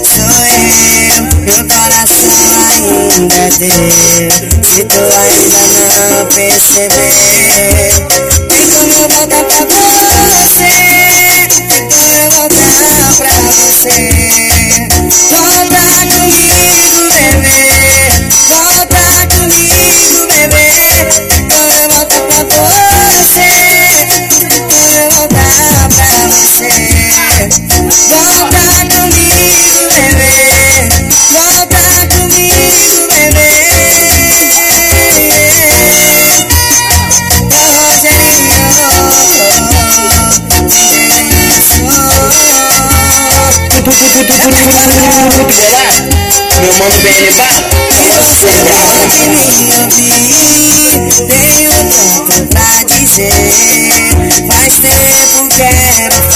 sou 0.03 0.41
eu 0.47 1.23
Meu 1.41 1.61
coração 1.67 2.39
ainda 2.69 3.41
deu 3.57 4.51
tu 4.85 5.01
ainda 5.13 5.61
não 5.67 6.25
percebeu 6.27 7.40
será? 45.51 45.83
Meu 46.61 46.73
mano 46.79 46.97
PN 47.01 47.31
vai? 47.35 47.55
Verdade 48.41 49.19
me 49.27 49.45
vi, 49.47 51.09
tenho 51.27 51.71
tanto 51.85 52.47
pra 52.47 52.83
dizer. 52.83 53.31
Faz 54.47 54.73
tempo 54.79 55.47
quero 55.49 56.30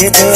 get 0.00 0.33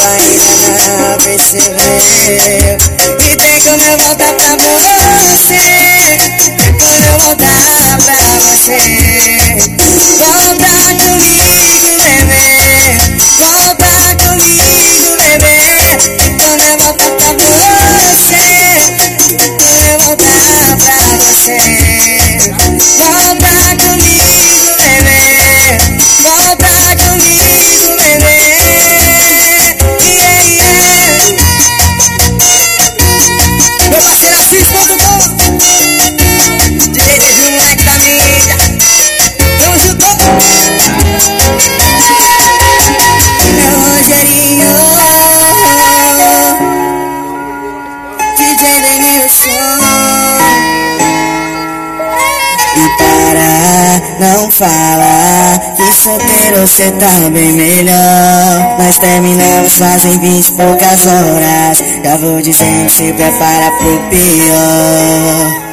a 56.59 56.65
oportunidade. 56.65 56.65
O 56.65 56.67
Garimate 56.67 56.67
solteiro 56.67 56.67
cê 56.67 56.91
tá 56.91 57.29
bem 57.29 57.53
melhor 57.53 58.77
Nós 58.79 58.97
terminamos 58.99 59.77
fazem 59.77 60.19
vinte 60.19 60.47
e 60.47 60.51
poucas 60.53 61.07
horas 61.07 61.83
Já 62.03 62.17
vou 62.17 62.41
dizendo, 62.41 62.89
se 62.89 63.13
prepara 63.13 63.71
pro 63.71 63.99
pior 64.09 65.69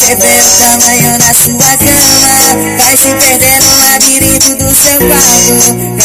quando 0.00 0.06
cê 0.06 0.14
vê 0.14 0.40
o 0.40 0.50
tamanho 0.56 1.18
da 1.18 1.34
sua 1.34 1.76
cama 1.76 2.76
Vai 2.78 2.96
se 2.96 3.08
perder 3.14 3.62
no 3.62 3.76
labirinto 3.76 4.54
do 4.56 4.74
seu 4.74 4.98
quarto 4.98 5.52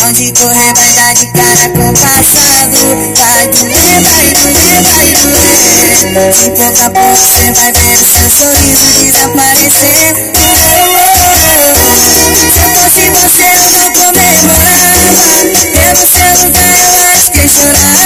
onde 0.07 0.31
correr 0.33 0.73
vai 0.73 0.93
dar 0.93 1.13
de 1.13 1.25
cara 1.31 1.69
com 1.69 1.89
o 1.89 1.93
passado 1.93 2.77
Vai 3.15 3.47
doer, 3.47 4.01
vai 4.01 4.27
doer, 4.31 4.81
vai 4.81 5.07
doer 5.11 6.31
De 6.33 6.51
pouco 6.51 6.81
a 6.81 6.89
pouco 6.89 7.17
cê 7.17 7.51
vai 7.51 7.71
ver 7.71 7.97
o 7.97 8.05
seu 8.05 8.29
sorriso 8.29 8.91
desaparecer. 8.99 10.15
Se 12.53 12.59
eu 12.59 12.69
fosse 12.75 13.09
você 13.09 13.43
eu 13.43 13.71
não 13.71 13.91
comemorava 13.93 15.15
Pelo 15.71 16.07
seu 16.07 16.43
lugar 16.43 16.75
eu 16.83 17.03
acho 17.15 17.31
que 17.31 17.49
chorava 17.49 18.04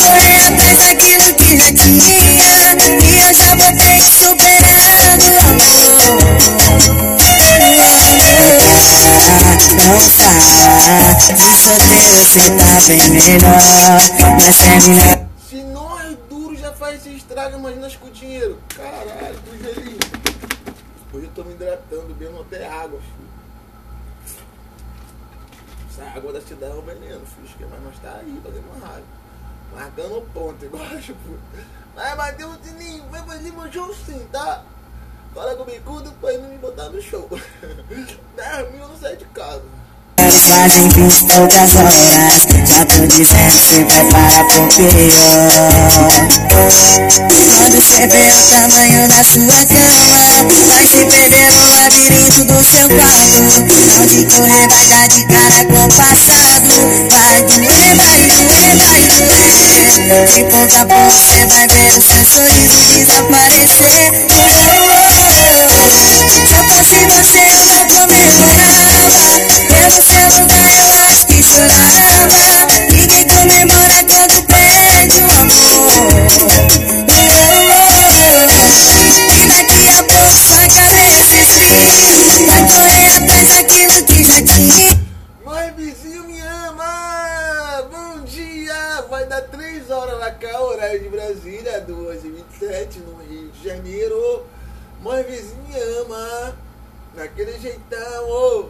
correr 0.00 0.40
atrás 0.46 0.78
daquilo 0.78 1.34
que 1.34 1.56
já 1.56 1.72
tinha 1.72 2.14
E 3.02 3.20
eu 3.20 3.34
já 3.34 3.54
vou 3.54 3.72
ter 3.76 3.96
que 3.98 4.08
superar 4.08 5.18
no 5.18 5.38
amor 5.38 6.40
Não 9.76 10.00
fala 10.10 11.14
De 11.34 11.50
solteiro 11.56 12.24
cê 12.24 12.44
tá 12.56 12.70
bem 12.88 13.04
melhor 13.10 14.00
Mas 14.38 14.56
termina 14.58 15.28
Se 15.48 15.62
nós 15.64 16.16
duro 16.28 16.56
já 16.56 16.72
faz 16.72 16.96
esse 16.96 17.16
estrago, 17.16 17.58
imagina 17.58 17.90
com 18.00 18.10
dinheiro. 18.10 18.58
Caralho, 18.74 19.38
gelinho. 19.62 19.98
Hoje 21.12 21.26
eu 21.26 21.30
tô 21.34 21.44
me 21.44 21.54
hidratando, 21.54 22.14
bebendo 22.14 22.40
até 22.40 22.66
água, 22.66 23.00
filho. 23.00 23.30
Essa 25.90 26.16
água 26.16 26.32
da 26.32 26.40
cidade 26.40 26.72
é 26.72 26.76
um 26.76 26.82
veneno, 26.82 27.20
filho. 27.26 27.68
Mas 27.84 27.98
tá 28.00 28.20
aí 28.20 28.40
fazendo 28.42 28.64
uma 28.70 28.86
raiva. 28.86 29.19
Marcando 29.74 30.18
o 30.18 30.22
ponto, 30.32 30.64
igual 30.64 30.86
tipo. 31.00 31.38
Vai 31.94 32.16
bater 32.16 32.46
o 32.46 32.56
sininho, 32.62 33.04
vai 33.10 33.22
fazer 33.22 33.52
meu 33.52 33.72
show 33.72 33.94
sim, 33.94 34.26
tá? 34.32 34.62
Fala 35.34 35.54
com 35.54 35.62
o 35.62 35.66
bicudo 35.66 36.10
pra 36.20 36.32
ele 36.32 36.46
me 36.48 36.58
botar 36.58 36.88
no 36.88 37.00
show. 37.00 37.28
10 38.36 38.72
mil 38.72 38.88
não 38.88 38.96
sai 38.96 39.16
de 39.16 39.24
casa. 39.26 39.62
Fazem 40.16 40.88
e 40.88 40.92
poucas 41.26 41.76
horas 41.76 42.46
Já 42.68 42.84
tô 42.84 43.06
dizendo, 43.06 43.50
se 43.50 43.84
prepara 43.84 44.44
pro 44.44 44.68
pior 44.68 45.00
Cê 47.80 48.06
vê 48.06 48.30
o 48.30 48.42
tamanho 48.42 49.08
da 49.08 49.24
sua 49.24 49.64
cama 49.64 50.20
Vai 50.66 50.86
se 50.86 51.04
perder 51.06 51.50
no 51.52 51.66
labirinto 51.76 52.44
do 52.44 52.62
seu 52.62 52.88
quarto. 52.88 53.40
Onde 54.00 54.26
correr 54.26 54.68
vai 54.68 54.86
dar 54.86 55.08
de 55.08 55.24
cara 55.26 55.64
com 55.64 55.84
o 55.84 55.88
passado 55.88 56.74
Vai 57.10 57.42
doer, 57.44 57.96
vai 57.96 58.20
doer, 58.26 58.76
vai 58.76 59.02
doer 59.04 60.26
De 60.26 60.44
pouco 60.44 60.76
a 60.76 60.84
pouco 60.84 61.18
cê 61.18 61.46
vai 61.46 61.66
ver 61.68 61.96
o 61.96 62.02
seu 62.02 62.24
sorriso 62.24 62.84
desaparecer 62.84 64.12
Se 66.46 66.54
eu 66.54 66.64
fosse 66.64 66.98
você 67.06 67.38
eu 67.38 67.64
não 67.66 67.86
comemorava 67.86 69.40
Pelo 69.68 70.02
seu 70.02 70.24
lugar 70.40 70.70
eu 70.78 71.02
acho 71.04 71.26
que 71.26 71.42
chorava. 71.42 72.66
Ninguém 72.90 73.24
comemora 73.26 74.04
quando 74.04 74.42
perde 74.44 75.22
o 75.22 75.30
amor 75.40 77.09
Mãe 85.44 85.72
vizinho 85.72 86.24
me 86.24 86.40
ama! 86.40 87.82
Bom 87.90 88.24
dia! 88.24 89.02
Vai 89.10 89.26
dar 89.26 89.42
3 89.42 89.90
horas 89.90 90.18
lá 90.18 90.30
cá, 90.30 90.60
horário 90.60 91.00
de 91.00 91.08
Brasília, 91.08 91.84
2h27 91.86 92.98
no 93.06 93.22
Rio 93.22 93.50
de 93.50 93.68
Janeiro. 93.68 94.46
Mãe 95.02 95.22
vizinho 95.24 95.62
me 95.68 95.80
ama! 96.00 96.56
Naquele 97.14 97.58
jeitão, 97.58 98.28
ô! 98.28 98.68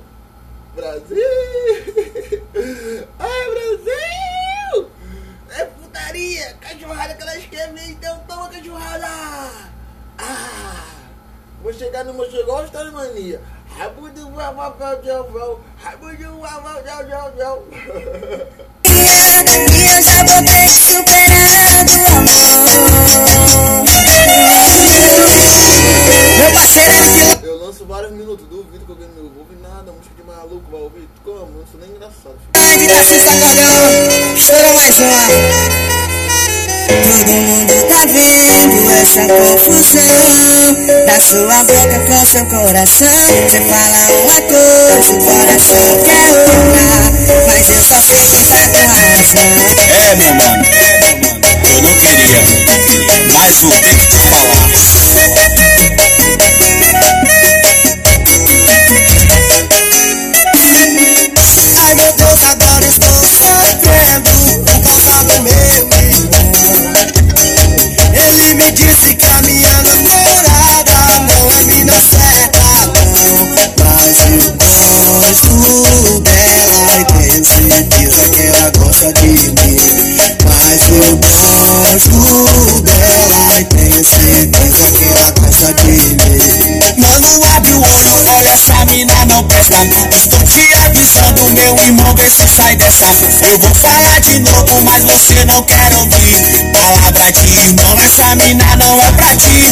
Brasil! 0.75 1.17
Ai, 3.19 3.51
Brasil! 3.51 4.91
É 5.51 5.65
putaria! 5.65 6.57
Cachorrada 6.61 7.15
que 7.15 7.23
elas 7.23 7.45
querem 7.47 7.91
então 7.91 8.19
toma 8.27 8.49
cachorrada! 8.49 9.07
Ah! 10.19 11.00
Vou 11.63 11.73
chegar 11.75 12.05
no 12.05 12.15
meu 12.15 12.31
chegou 12.31 12.65
história 12.65 12.91
mania. 12.91 13.41
Rabo 13.77 14.09
do 14.09 14.31
vavau, 14.31 14.75
jau, 15.05 15.31
jau. 15.31 15.61
Rabo 15.83 16.09
do 16.09 16.41
vavau, 16.41 16.83
jau, 16.85 17.07
jau, 17.07 17.33
jau. 17.37 17.65
E 18.83 18.89
eu 18.89 20.03
já 20.03 20.25
vou 20.25 20.43
ter 20.43 20.67
que 20.67 20.73
superar 20.73 21.85
do 21.85 21.93
amor 21.93 22.61
Meu 26.39 26.51
parceiro 26.53 26.93
é 26.93 27.37
que 27.37 27.47
Eu 27.47 27.59
lanço 27.59 27.85
vários 27.85 28.13
minutos, 28.13 28.47
duvido 28.49 28.87
que 28.87 28.93
alguém 28.93 29.09
não 29.17 29.25
ouve 29.25 29.55
nada, 29.63 29.93
música 29.93 30.15
de 30.17 30.23
maluco 30.23 30.65
vai 30.71 30.81
ouvir. 30.81 31.09
Como? 31.23 31.59
Não 31.59 31.67
sou 31.71 31.79
nem 31.79 31.91
engraçado. 31.91 32.39
Pode 32.53 32.87
tá 32.87 33.05
se 33.05 33.21
sacodão, 33.21 34.37
chora 34.47 34.73
mais 34.73 34.99
uma 34.99 35.80
Todo 37.05 37.33
mundo 37.33 37.75
tá 37.89 38.07
vendo 38.07 38.91
essa 39.01 39.23
confusão 39.27 41.07
Da 41.07 41.21
sua 41.21 41.63
boca 41.65 41.99
com 42.07 42.27
seu 42.27 42.45
coração 42.47 43.27
Você 43.49 43.61
fala 43.61 43.99
uma 44.23 44.41
coisa, 44.43 45.13
o 45.13 45.25
coração 45.25 46.03
quer 46.05 46.33
outra 46.33 47.47
Mas 47.47 47.71
eu 47.71 47.83
só 47.83 48.01
sei 48.01 48.27
que 48.27 48.45
tá 48.49 48.69
com 48.69 48.87
razão 48.87 49.51
É, 49.89 50.15
meu 50.17 50.35
mano. 50.35 50.65
Eu 51.63 51.83
não 51.83 51.93
queria, 51.95 52.43
mas 53.33 53.61
ter 53.61 53.83
que 53.83 53.97
falar. 54.13 55.50
Gosta 79.01 79.13
de 79.15 79.27
mim 79.29 79.55
Mas 80.45 80.89
eu 80.91 81.17
gosto 81.17 82.83
dela. 82.83 83.61
E 83.61 83.65
tenho 83.65 84.05
certeza 84.05 84.93
que 84.93 85.05
ela 85.05 85.31
gosta 85.31 85.73
de 85.75 85.87
mim. 85.89 86.17
Mano, 86.99 87.45
abre 87.57 87.73
o 87.73 87.81
olho, 87.81 88.37
olha 88.37 88.51
essa 88.51 88.85
mina 88.87 89.20
não 89.41 89.45
presta. 89.45 89.77
Estou 90.13 90.39
te 90.45 90.75
avisando, 90.75 91.53
meu 91.53 91.77
irmão, 91.83 92.15
vê 92.15 92.29
se 92.29 92.47
sai 92.47 92.77
dessa. 92.77 93.07
Eu 93.47 93.59
vou 93.59 93.75
falar 93.75 94.21
de 94.21 94.41
novo, 94.41 94.85
mas 94.85 95.05
você 95.05 95.45
não 95.47 95.63
quer 95.63 95.93
ouvir. 95.95 96.37
Palavra 96.73 97.33
de 97.33 97.59
irmão, 97.59 97.97
essa 98.05 98.35
mina 98.37 98.77
não 98.77 99.03
é 99.03 99.13
pra 99.13 99.35
ti. 99.37 99.67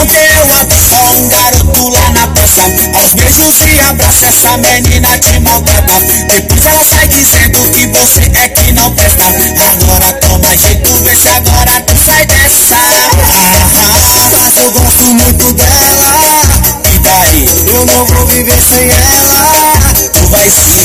Ontem 0.00 0.26
eu 0.36 0.60
abri 0.60 0.80
só 0.80 1.02
um 1.16 1.28
garoto 1.28 1.88
lá 1.88 2.10
na 2.10 2.26
praça. 2.28 2.62
Aos 2.94 3.14
beijos 3.14 3.60
e 3.60 3.80
abraços, 3.80 4.22
essa 4.22 4.56
menina 4.56 5.18
te 5.18 5.38
maltrata. 5.40 5.94
Depois 6.28 6.64
ela 6.64 6.84
sai 6.84 7.08
dizendo 7.08 7.70
que 7.70 7.86
você 7.88 8.30
é 8.34 8.48
que 8.48 8.72
não 8.72 8.90
presta. 8.92 9.24
Agora 9.72 10.12
toma 10.14 10.56
jeito, 10.56 11.02
vê 11.02 11.16
se 11.16 11.28
agora 11.28 11.80
tu 11.80 11.96
sai 12.04 12.26
dessa. 12.26 12.76
Ah, 12.76 14.50
eu 14.56 14.70
gosto 14.70 15.14
muito 15.14 15.52
dela 15.54 16.42
E 16.84 16.98
daí? 16.98 17.46
Eu 17.66 17.86
não 17.86 18.04
vou 18.04 18.21
viver 18.32 18.62
sem 18.62 18.90
ela 18.90 19.78
Tu 20.12 20.26
vai 20.28 20.50
sim. 20.50 20.81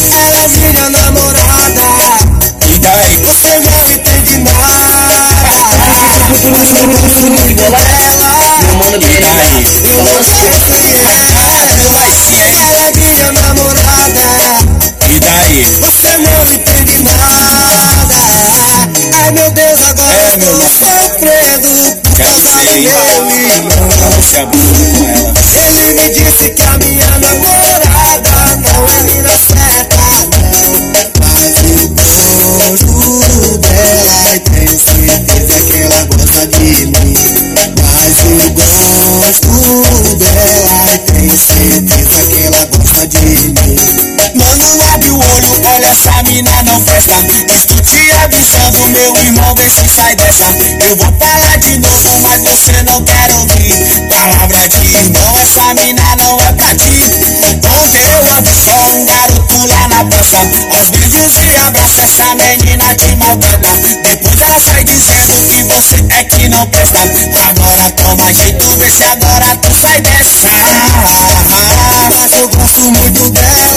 Abraça 61.67 62.01
essa 62.01 62.33
menina 62.35 62.95
de 62.95 63.13
maldade 63.17 63.97
Depois 64.01 64.39
ela 64.39 64.57
sai 64.57 64.85
dizendo 64.85 65.33
que 65.49 65.63
você 65.63 65.95
é 66.11 66.23
que 66.23 66.47
não 66.47 66.65
presta. 66.67 66.99
Agora 67.49 67.91
toma 67.91 68.33
jeito, 68.33 68.77
vê 68.77 68.89
se 68.89 69.03
agora 69.03 69.53
tu 69.57 69.73
sai 69.73 69.99
dessa. 69.99 70.47
Mas 72.09 72.31
eu 72.31 72.47
gosto 72.47 72.89
muito 72.89 73.29
dela. 73.31 73.76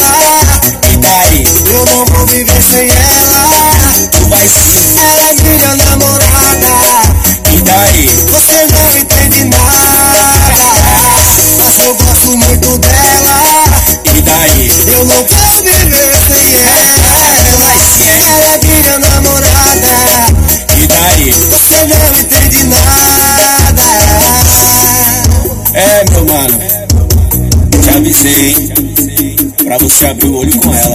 que 30.00 30.26
o 30.26 30.34
olho 30.34 30.56
com 30.56 30.74
ela. 30.74 30.89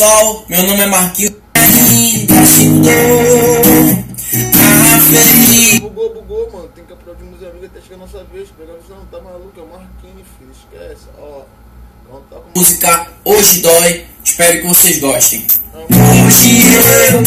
pessoal, 0.00 0.44
meu 0.48 0.62
nome 0.62 0.80
é 0.80 0.86
Marquinhos. 0.86 1.34
Ainda 1.54 2.34
estou 2.42 2.72
aferido. 4.96 5.90
Bugou, 5.90 6.14
bugou, 6.14 6.50
mano. 6.52 6.68
Tem 6.74 6.84
que 6.86 6.92
aplaudir 6.94 7.24
meus 7.24 7.42
amigos 7.42 7.66
até 7.66 7.80
chegar 7.82 7.96
a 7.96 7.98
nossa 7.98 8.24
vez. 8.32 8.48
Pegar 8.58 8.72
você 8.72 8.94
não 8.94 9.04
tá 9.06 9.20
maluco, 9.20 9.52
é 9.58 9.62
o 9.62 9.66
Marquinhos, 9.66 10.26
filho. 10.38 10.52
Esquece, 10.52 11.06
ó. 11.18 11.42
Tá 12.30 12.36
com... 12.36 12.58
Música 12.58 13.08
Hoje 13.26 13.60
Dói. 13.60 14.06
Espero 14.24 14.62
que 14.62 14.68
vocês 14.68 14.98
gostem. 15.00 15.46
Hoje 15.74 16.62
eu 16.64 17.18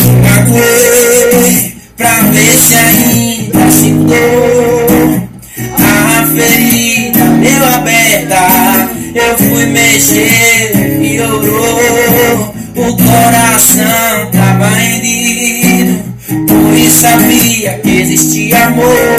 aguei 0.42 1.78
pra 1.96 2.22
ver 2.32 2.58
se 2.58 2.76
ainda 2.76 3.72
se 3.72 3.92
mudou. 3.92 5.30
A 5.78 6.26
ferida 6.26 7.24
meu 7.26 7.66
aberta, 7.66 8.90
eu 9.14 9.38
fui 9.38 9.66
mexer. 9.68 10.93
somewhere. 18.74 19.13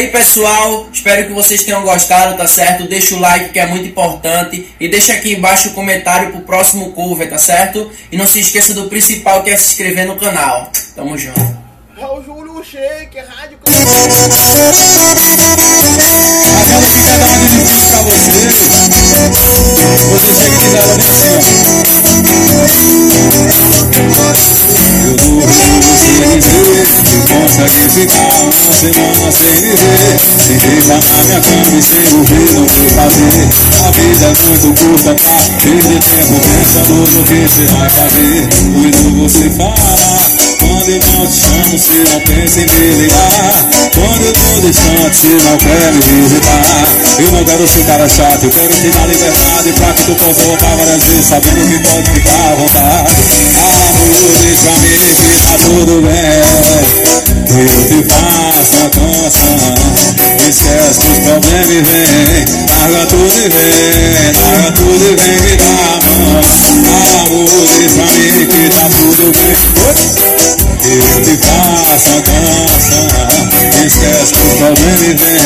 aí, 0.00 0.08
pessoal, 0.08 0.88
espero 0.92 1.26
que 1.26 1.32
vocês 1.32 1.62
tenham 1.62 1.82
gostado, 1.82 2.36
tá 2.36 2.46
certo? 2.46 2.88
Deixa 2.88 3.14
o 3.14 3.20
like 3.20 3.50
que 3.50 3.58
é 3.58 3.66
muito 3.66 3.86
importante 3.86 4.74
e 4.80 4.88
deixa 4.88 5.12
aqui 5.12 5.34
embaixo 5.34 5.68
o 5.68 5.72
comentário 5.72 6.30
pro 6.30 6.40
próximo 6.40 6.92
cover, 6.92 7.28
tá 7.28 7.38
certo? 7.38 7.90
E 8.10 8.16
não 8.16 8.26
se 8.26 8.40
esqueça 8.40 8.72
do 8.72 8.88
principal 8.88 9.42
que 9.42 9.50
é 9.50 9.56
se 9.56 9.72
inscrever 9.72 10.06
no 10.06 10.16
canal. 10.16 10.70
Tamo 10.96 11.18
junto. 11.18 11.40
Raul 11.98 12.24
Júlio 12.24 12.64
Shake, 12.64 13.18
é 13.18 13.20
Rádio 13.20 13.58
pra 13.58 13.70
assim, 13.70 13.84
ó. 24.56 24.59
Eu 25.10 25.16
durmo 25.16 25.42
você 25.42 26.38
dizer 26.38 27.02
que 27.02 27.16
consegue 27.32 27.88
ficar 27.90 28.28
uma 28.44 28.72
semana 28.72 29.32
sem 29.32 29.54
me 29.60 29.74
ver. 29.74 30.18
Se 30.38 30.52
deita 30.54 30.94
na 30.94 31.22
minha 31.24 31.40
cama 31.40 31.78
e 31.78 31.82
sem 31.82 32.16
ouvir 32.16 32.54
no 32.54 32.60
meu 32.60 32.90
prazer. 32.94 33.48
A 33.74 33.90
vida 33.90 34.26
é 34.26 34.34
muito 34.46 34.80
curta 34.80 35.14
pra 35.16 35.34
perder 35.64 35.98
tempo 35.98 36.40
pensando 36.40 36.94
no 36.94 37.24
que 37.24 37.34
você 37.34 37.64
vai 37.66 37.90
fazer. 37.90 38.48
Cuido 38.72 39.16
você 39.16 39.50
fala. 39.50 40.29
Quando 40.60 40.90
não 40.90 41.26
te 41.26 41.40
chamo, 41.40 41.78
você 41.78 42.04
não 42.04 42.20
pensa 42.20 42.60
em 42.60 42.66
me 42.66 42.94
ligar. 43.00 43.68
Quando 43.94 44.24
eu 44.26 44.32
tô 44.32 44.60
distante, 44.60 45.16
você 45.16 45.28
não 45.28 45.56
quer 45.56 45.92
me 45.92 46.00
visitar. 46.20 46.84
Eu 47.18 47.32
não 47.32 47.44
quero 47.44 47.66
ser 47.66 47.84
cara 47.86 48.06
chato, 48.06 48.44
eu 48.44 48.50
quero 48.50 48.74
te 48.74 48.90
dar 48.90 49.08
liberdade 49.08 49.72
pra 49.72 49.92
que 49.94 50.04
tu 50.04 50.14
possa 50.16 50.42
voltar 50.42 50.76
várias 50.76 51.02
vezes, 51.02 51.24
sabendo 51.24 51.66
que 51.66 51.78
pode 51.88 52.10
ficar 52.10 52.52
à 52.52 52.54
vontade. 52.56 53.12
Amor, 53.56 54.38
diz 54.40 54.60
pra 54.60 54.72
mim 54.80 55.00
que 55.16 55.32
tá 55.40 55.56
tudo 55.64 56.02
bem. 56.02 56.40
Que 57.46 57.56
eu 57.56 57.80
te 57.88 57.98
faço 58.12 58.76
a 58.76 58.90
canção. 58.90 59.56
Esquece 60.46 60.98
os 61.08 61.18
problemas 61.24 61.70
e 61.70 61.80
vem. 61.80 62.44
Larga 62.68 63.06
tudo 63.06 63.32
e 63.32 63.48
vem, 63.48 64.32
larga 64.36 64.72
tudo 64.72 65.04
e 65.04 65.16
vem 65.16 65.40
me 65.40 65.56
dar 65.56 65.64
a 65.64 66.18
mão. 66.18 66.42
Amor, 67.24 67.68
diz 67.78 67.92
pra 67.92 68.04
mim 68.12 68.46
que 68.46 68.68
tá 68.68 68.84
tudo 68.90 69.24
bem. 69.32 70.49
Eu 70.50 71.22
te 71.22 71.36
faço 71.36 72.10
a 72.10 72.22
canção 72.22 73.06
Esquece 73.86 74.34
o 74.34 74.56
problema 74.56 75.04
e 75.04 75.14
vem. 75.14 75.38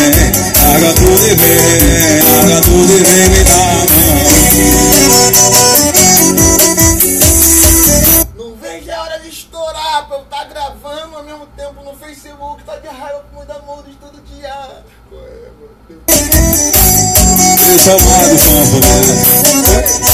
Larga 0.63 0.93
tudo 0.95 1.27
e 1.27 1.35
vem 1.35 2.23
Larga 2.23 2.61
tudo 2.63 2.93
e 2.93 3.03
vem 3.03 3.29
me 3.29 3.45
dar 3.45 3.55
a 3.55 3.75
mão. 3.75 4.15
Não 8.37 8.57
vejo 8.57 8.91
a 8.91 9.03
hora 9.03 9.19
de 9.21 9.29
estourar 9.29 10.07
Pra 10.09 10.17
eu 10.17 10.23
estar 10.23 10.37
tá 10.37 10.45
gravando 10.45 11.17
ao 11.17 11.23
mesmo 11.25 11.47
tempo 11.57 11.85
no 11.85 11.95
Facebook 11.97 12.65
Tá 12.65 12.77
de 12.77 12.89
raiva 12.89 13.25
com 13.31 13.37
muita 13.37 13.59
mudas 13.61 13.95
todo 14.01 14.23
dia. 14.23 14.85
Esse 17.75 17.89
é 17.89 17.95
o 17.95 18.01
mar 18.01 18.29
do 18.29 20.14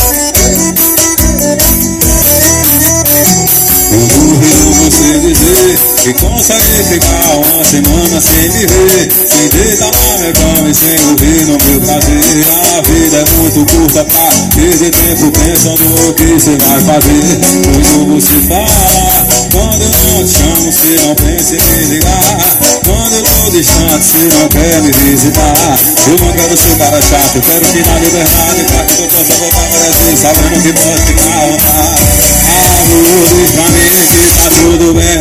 que 6.03 6.15
consegue 6.15 6.83
ficar 6.89 7.37
uma 7.37 7.63
semana 7.63 8.21
sem 8.21 8.49
me 8.49 8.67
ver 8.67 9.09
Sem 9.29 9.49
deitar 9.49 9.91
na 9.93 10.17
minha 10.17 10.33
cama 10.33 10.71
e 10.71 10.75
sem 10.75 10.99
ouvir 11.11 11.45
no 11.45 11.59
meu 11.59 11.81
prazer. 11.81 12.47
A 12.77 12.81
vida 12.81 13.17
é 13.19 13.25
muito 13.37 13.67
curta 13.67 14.05
pra 14.05 14.29
perder 14.57 14.91
tempo 14.91 15.31
pensando 15.31 15.85
no 15.85 16.15
que 16.15 16.25
você 16.25 16.57
vai 16.57 16.81
fazer. 16.81 17.41
Quando 17.85 18.15
você 18.15 18.41
fala, 18.49 19.27
quando 19.53 19.83
eu 19.83 19.91
não 19.91 20.25
te 20.25 20.33
chamo 20.33 20.73
você 20.73 20.95
não 21.05 21.15
pensa 21.15 21.57
em 21.57 21.79
me 21.79 21.85
ligar. 21.95 22.59
Quando 22.85 23.15
eu 23.15 23.23
tô 23.23 23.51
distante 23.51 24.05
você 24.05 24.39
não 24.39 24.49
quer 24.49 24.83
me 24.83 24.93
visitar. 24.93 25.79
Eu 26.09 26.19
não 26.19 26.33
quero 26.33 26.57
ser 26.57 26.77
cara 26.79 27.01
chato, 27.03 27.37
eu 27.37 27.43
quero 27.43 27.67
te 27.67 27.83
dar 27.83 28.01
liberdade 28.01 28.65
Pra 28.73 28.85
que 28.85 29.03
eu 29.03 29.09
possa 29.09 29.35
voltar 29.35 29.69
várias 29.69 29.95
vezes 29.97 30.21
sabendo 30.21 30.63
que 30.63 30.73
pode 30.73 31.01
ficar 31.03 31.25
à 31.27 32.70
Diz 32.91 33.53
pra 33.53 33.69
mim 33.71 33.87
que 34.11 34.27
tá 34.37 34.51
tudo 34.51 34.95
bem. 34.95 35.21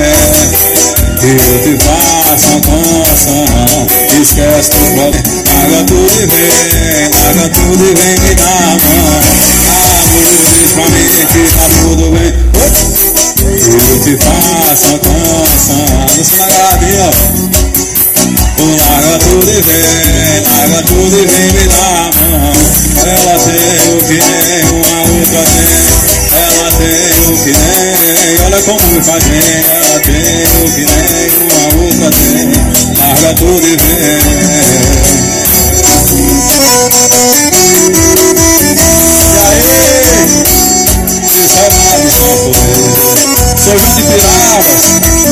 Eu 1.21 1.59
te 1.61 1.77
faço 1.83 2.47
a 2.47 2.61
canção 2.61 3.45
Esquece 4.21 4.69
do 4.69 4.79
problema 4.95 5.19
Larga 5.45 5.83
tudo 5.85 6.09
e 6.09 6.25
vem 6.25 6.49
Larga 7.13 7.45
tudo 7.49 7.83
e 7.83 7.93
vem 7.93 8.15
me 8.21 8.35
dar 8.35 8.47
a 8.47 8.77
mão. 8.77 9.19
Amor, 9.99 10.33
diz 10.57 10.71
pra 10.71 10.85
mim 10.89 11.09
que 11.27 11.43
tá 11.55 11.65
tudo 11.81 12.05
bem. 12.11 12.31
Eu 13.61 13.99
te 13.99 14.13
faço 14.17 14.89
a 16.41 16.47
larga 16.47 16.89
ó 17.01 17.11
Larga 18.87 19.15
tudo 19.19 19.49
e 19.51 19.61
vem 19.61 19.83
Larga 20.49 20.81
tudo 20.87 21.15
e 21.15 21.25
vem 21.25 21.47
me 21.53 21.67
dar 21.67 21.97
a 21.97 22.11
mão. 22.15 22.53
Ela 23.05 23.35
tem 23.39 23.77
o 23.89 23.99
que 24.05 24.17
nenhuma 24.17 24.95
outra 25.01 25.41
tem 25.43 26.18
ela 26.35 26.71
tem 26.71 27.33
o 27.33 27.37
que 27.43 27.51
nem, 27.51 28.37
olha 28.45 28.61
como 28.63 29.03
faz 29.03 29.23
bem. 29.25 29.39
Ela 29.69 29.99
tem 29.99 30.45
o 30.57 30.71
que 30.71 30.85
nem 30.85 31.29
uma 31.43 31.63
outra 31.83 32.09
tem. 32.11 32.51
Larga 32.97 33.33
tudo 33.35 33.67
e 33.67 33.75
vem. 33.75 33.89
E 39.19 39.37
aí? 39.39 39.69
Foi. 41.47 41.79
Sou 43.57 43.77
João 43.77 43.95
de 43.95 44.03
Piravas. 44.03 44.81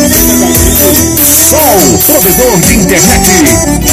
Fica 0.10 0.32
com 0.38 0.46
a 0.46 0.94
gente. 0.94 1.26
Sol, 1.50 1.80
provedor 2.06 2.60
de 2.60 2.72
internet. 2.76 3.87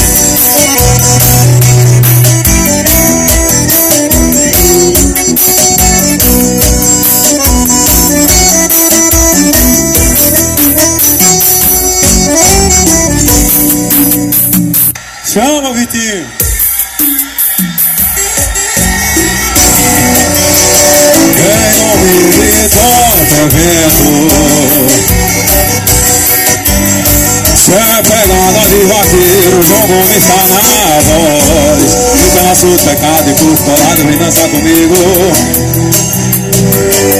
Está 30.16 30.36
na 30.36 30.46
voz. 30.46 31.90
E 32.14 32.30
pedaço 32.30 32.66
de 32.66 32.78
pecado 32.84 33.30
e 33.30 33.34
por 33.34 33.58
colado 33.64 34.04
vem 34.06 34.18
dançar 34.18 34.48
comigo. 34.48 34.94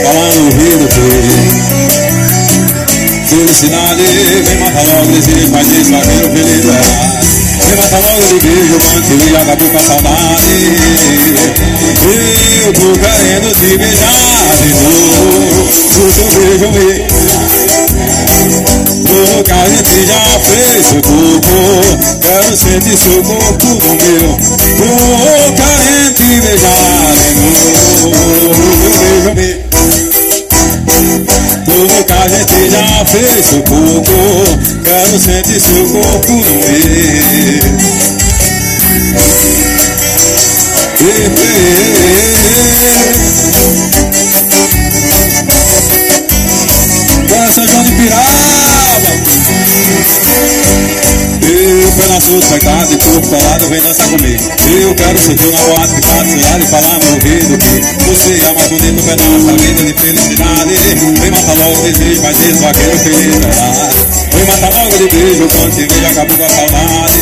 Falando 0.04 0.34
no 0.34 0.44
ouvido 0.44 0.86
teu 0.88 1.74
Felicidade, 3.26 4.02
vem 4.44 4.58
matar 4.58 4.84
logo 4.84 5.10
desejo, 5.10 5.50
mas 5.50 5.66
esse 5.72 5.90
vaqueiro 5.90 6.30
feliz 6.30 6.64
é 6.66 7.14
Levanta 7.66 7.98
logo 7.98 8.22
de 8.28 8.34
beijo, 8.46 8.78
manto 8.78 9.12
e 9.28 9.36
acabou 9.36 9.68
com 9.70 9.78
a 9.78 9.82
saudade. 9.82 10.44
Eu 12.64 12.72
tô 12.72 12.92
querendo 12.92 13.50
te 13.54 13.76
beijar 13.78 14.56
de 14.62 14.68
novo. 14.74 15.64
O 15.64 16.12
seu 16.12 16.28
beijo 16.40 16.66
O 16.66 18.46
que 18.48 18.53
a 19.64 19.68
gente 19.68 20.06
já 20.06 20.20
fez 20.40 20.86
corpo 20.92 21.56
Quero 22.20 22.56
sentir 22.56 22.96
seu 22.98 23.24
corpo 23.24 23.64
no 23.64 23.76
meu 23.94 24.36
querendo 25.54 26.14
te 26.14 26.40
beijar 26.42 27.14
O 28.04 28.54
seu 28.98 29.34
beijo 29.34 29.64
que 32.04 32.12
a 32.12 32.28
gente 32.28 32.70
já 32.70 33.04
fez 33.06 33.46
corpo 33.66 34.18
Quero 34.84 35.18
sentir 35.18 35.60
seu 35.60 35.88
corpo 35.88 36.32
no 36.32 36.40
meu. 36.40 36.74
Bora 41.34 41.83
eu 52.24 52.40
pedaço 52.40 52.40
de 52.40 52.48
pecado 52.48 52.92
e 52.92 52.96
corpo 52.96 53.28
colado, 53.28 53.68
vem 53.68 53.82
dançar 53.82 54.08
comigo. 54.08 54.50
Eu 54.80 54.94
quero 54.94 55.18
ser 55.18 55.36
namorado, 55.36 55.94
ficar 55.94 56.22
do 56.22 56.30
seu 56.30 56.40
lado 56.40 56.62
e 56.62 56.66
falar 56.66 56.98
no 56.98 57.12
ouvido 57.12 57.58
que 57.58 58.04
você 58.06 58.32
é 58.32 58.54
mais 58.54 58.68
bonito 58.68 59.02
pedaço 59.04 59.44
da 59.44 59.52
vida 59.52 59.84
de 59.84 59.94
felicidade. 60.00 60.72
Vem 61.20 61.30
matar 61.30 61.54
logo 61.54 61.78
o 61.78 61.82
desejo, 61.82 62.22
mas 62.22 62.40
esse 62.40 62.62
vaqueiro 62.62 62.98
feliz 62.98 63.34
será. 63.34 63.72
Vem 64.32 64.44
matar 64.46 64.70
logo 64.72 64.98
de 64.98 65.08
beijo, 65.08 65.48
quando 65.48 65.74
te 65.74 65.86
vejo 65.86 66.06
acabou 66.06 66.38
com 66.38 66.44
a 66.44 66.48
saudade. 66.48 67.14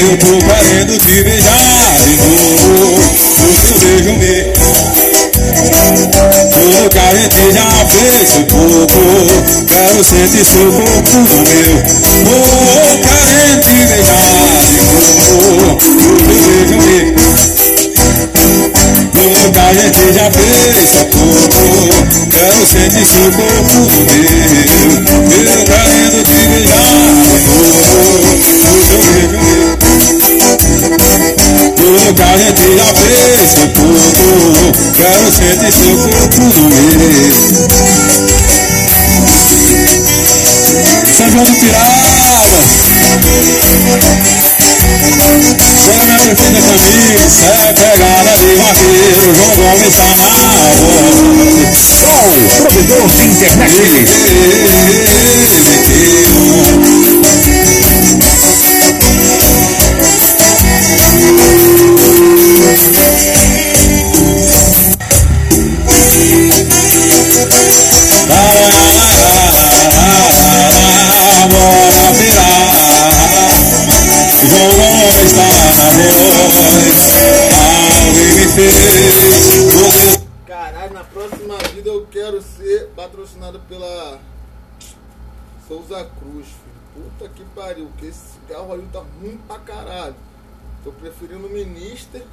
Eu 0.00 0.16
tô 0.18 0.38
querendo 0.46 0.98
te 0.98 1.22
beijar 1.22 1.89
Esse 7.82 8.40
pouco 8.44 9.00
já 9.68 9.80
eu 9.94 10.04
sempre 10.04 10.40
estou 10.40 10.70
com 10.70 10.80
o 10.80 11.24
meu. 11.24 12.00
Vou 12.24 13.00
beijar 13.02 13.60
de 13.60 13.86
máximo 14.40 15.78
Desejo 16.26 16.76
me 16.76 16.98
Muita 19.14 19.64
gente 19.74 20.02
já 20.12 20.26
pensa 20.30 21.04
pouco 21.04 21.48
corpo 21.48 21.96
Quero 22.30 22.62
sentir 22.66 23.06
seu 23.06 23.32
corpo 23.32 23.74
o 23.74 23.88
meu. 23.88 24.20
Meu 25.28 25.58
querendo 25.64 26.20
te 26.24 26.38
beijar 26.48 27.00
de 28.40 28.52
novo 28.58 28.96
beijo 29.00 29.38
meu 29.40 29.66
Muita 31.76 32.28
gente 32.38 32.66
já 32.76 32.88
pensa 32.94 33.62
pouco 33.74 34.10
corpo 34.14 34.92
Quero 34.94 35.28
sentir 35.32 35.72
seu 35.72 35.94
corpo 35.96 36.36
o 36.36 36.44
meu. 36.44 36.59
Hey. 47.30 47.69
Tá 88.92 89.00
ruim 89.00 89.38
pra 89.46 89.58
caralho. 89.58 90.14
Tô 90.82 90.92
preferindo 90.92 91.46
o 91.46 91.50
Minister, 91.50 92.24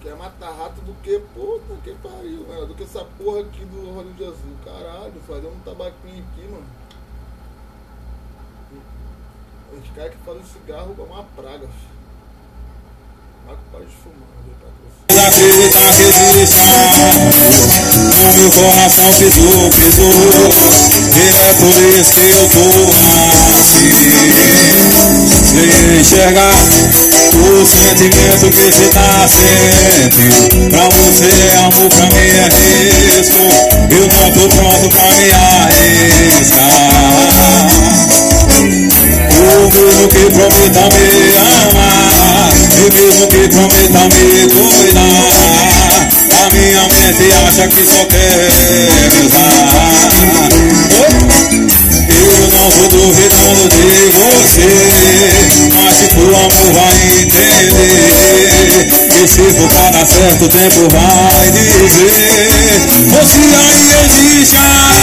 que 0.00 0.08
é 0.08 0.14
matar 0.14 0.52
rato, 0.52 0.80
do 0.82 0.94
que, 1.02 1.18
puta 1.34 1.74
que 1.82 1.94
pariu, 1.94 2.46
mano. 2.46 2.66
Do 2.66 2.74
que 2.74 2.84
essa 2.84 3.04
porra 3.04 3.40
aqui 3.40 3.64
do 3.64 3.92
Hollywood 3.92 4.24
Azul. 4.24 4.56
Caralho, 4.64 5.20
fazer 5.26 5.48
um 5.48 5.58
tabaquinho 5.60 6.24
aqui, 6.32 6.42
mano. 6.48 6.66
Os 9.72 9.90
caras 9.90 10.12
que 10.12 10.18
fazem 10.18 10.44
cigarro 10.44 10.94
é 10.98 11.02
uma 11.02 11.24
praga, 11.24 11.66
filho. 11.66 11.95
Fumar, 13.46 13.58
patrocínio. 13.70 14.26
acreditar 15.24 15.90
que 15.94 16.02
existe 16.02 16.58
amor 16.58 17.54
No 18.10 18.18
meu 18.34 18.50
coração 18.50 19.08
pisou, 19.14 19.70
pisou 19.70 20.18
E 21.14 21.24
é 21.36 21.54
por 21.54 21.78
isso 21.96 22.10
que 22.10 22.26
eu 22.30 22.42
tô 22.48 22.66
assim. 23.60 23.86
Sem 25.46 26.00
enxergar 26.00 26.58
o 27.36 27.66
sentimento 27.66 28.50
que 28.50 28.66
cê 28.72 28.88
tá 28.88 29.28
sentindo 29.28 30.70
Pra 30.70 30.84
você 30.88 31.30
é 31.30 31.56
amor, 31.58 31.88
pra 31.88 32.06
mim 32.06 32.16
é 32.16 32.48
risco 33.06 33.42
Eu 33.90 34.04
não 34.08 34.26
tô 34.32 34.44
pronto 34.56 34.86
pra 34.88 35.06
me 35.12 35.30
arriscar. 35.30 36.56
O 39.38 39.70
mesmo 39.70 40.08
que 40.08 40.22
prometa 40.32 40.82
me 40.88 41.36
amar 41.36 41.75
Mesmo 42.92 43.26
que 43.28 43.48
prometa 43.48 44.08
me 44.08 44.46
cuidar 44.46 45.02
A 46.30 46.50
minha 46.54 46.82
mente 46.88 47.26
acha 47.32 47.66
que 47.66 47.84
só 47.84 48.04
quer 48.06 48.48
usar 49.24 50.06
Eu 52.08 52.26
não 52.48 52.70
tô 52.70 52.88
duvidando 52.88 53.68
de 53.68 53.82
você 54.12 54.70
Mas 55.74 55.96
se 55.96 56.06
for 56.10 56.34
amor 56.34 56.70
vai 56.72 56.96
entender 57.22 58.86
E 59.14 59.26
se 59.26 59.42
for 59.52 59.68
pra 59.68 59.90
dar 59.90 60.06
certo 60.06 60.44
o 60.44 60.48
tempo 60.48 60.88
vai 60.88 61.50
dizer 61.50 62.50
Você 63.10 63.40
aí 63.56 63.82
existe 64.04 64.56
amor. 64.56 64.96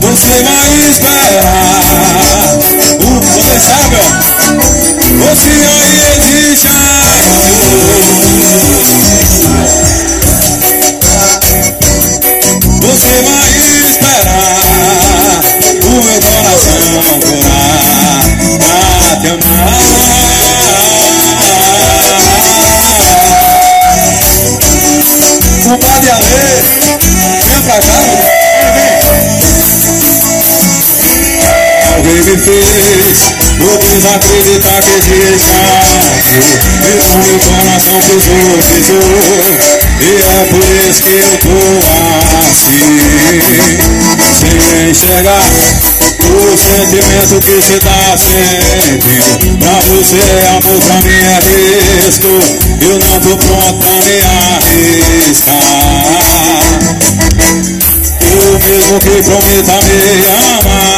Você 0.00 0.42
vai 0.42 0.68
esperar 0.90 1.67
desacreditar 33.98 34.80
que 34.80 34.90
existe 34.90 35.50
o 36.88 37.18
meu 37.18 37.38
coração 37.40 37.98
pisou, 38.02 38.46
pisou 38.62 39.10
E 40.00 40.22
é 40.22 40.44
por 40.44 40.70
isso 40.88 41.02
que 41.02 41.14
eu 41.18 41.34
tô 41.38 41.58
assim. 42.46 42.86
Sem 44.38 44.90
enxergar 44.90 45.42
o 46.28 46.56
sentimento 46.56 47.34
que 47.40 47.54
cê 47.60 47.78
tá 47.80 48.16
sentindo 48.16 49.58
Pra 49.58 49.74
você 49.80 50.22
amor, 50.48 50.78
pra 50.80 50.96
mim 51.02 51.20
é 51.22 51.38
risco 52.06 52.32
Eu 52.80 52.94
não 52.98 53.14
tô 53.20 53.32
pronto 53.36 53.78
pra 53.78 53.94
me 54.02 54.16
arriscar. 54.92 55.68
O 58.20 58.58
mesmo 58.58 58.96
que 59.00 59.22
prometa 59.22 59.76
me 59.82 60.26
amar 60.26 60.97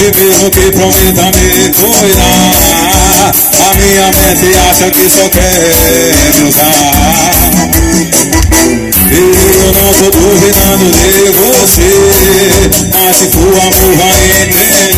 E 0.00 0.10
mesmo 0.16 0.50
que 0.50 0.72
prometa 0.72 1.26
me 1.26 1.68
cuidar 1.74 3.32
A 3.60 3.76
minha 3.76 4.06
mente 4.12 4.48
acha 4.70 4.90
que 4.90 5.10
só 5.10 5.28
quer 5.28 5.74
usar 6.48 7.50
Eu 9.12 9.72
não 9.72 9.92
tô 9.92 10.10
duvidando 10.10 10.86
de 10.90 11.30
você 11.36 11.90
Mas 12.94 13.16
se 13.18 13.26
for 13.30 13.52
amor 13.60 13.92
vai 13.98 14.24
entender 14.40 14.96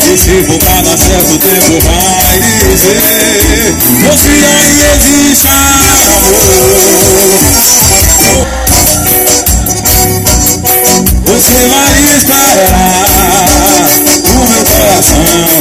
E 0.00 0.16
se 0.16 0.44
for 0.44 0.58
pra 0.58 0.80
dar 0.80 0.96
certo 0.96 1.34
o 1.34 1.38
tempo 1.38 1.78
vai 1.84 2.40
dizer 2.40 3.76
Você 4.08 4.30
aí 4.30 4.80
existe 4.96 5.46
amor. 5.48 6.08
Você 11.28 11.52
vai 11.68 11.92
esperar 12.16 12.78
o 13.46 13.57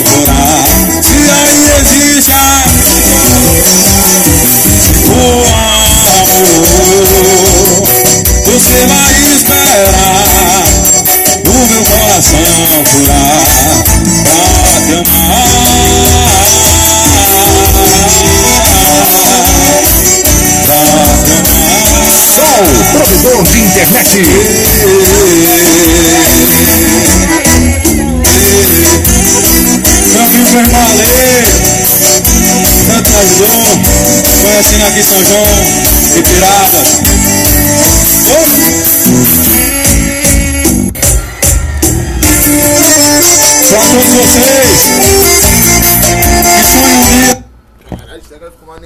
curar. 0.04 0.64
Se 1.04 1.18
aí 1.30 1.62
existe 1.80 2.32
o 5.12 5.46
amor, 5.48 7.06
você 8.46 8.80
vai 8.88 9.14
esperar 9.34 10.64
o 11.46 11.58
meu 11.68 11.84
coração 11.86 12.84
curar 12.92 13.46
pra 14.64 14.76
te 14.82 14.94
amar. 14.94 15.48
Pra 18.48 18.62
te 18.62 18.74
amar. 18.74 19.08
Sol, 22.36 22.64
provedor 22.94 23.44
de 23.44 23.58
internet. 23.60 24.57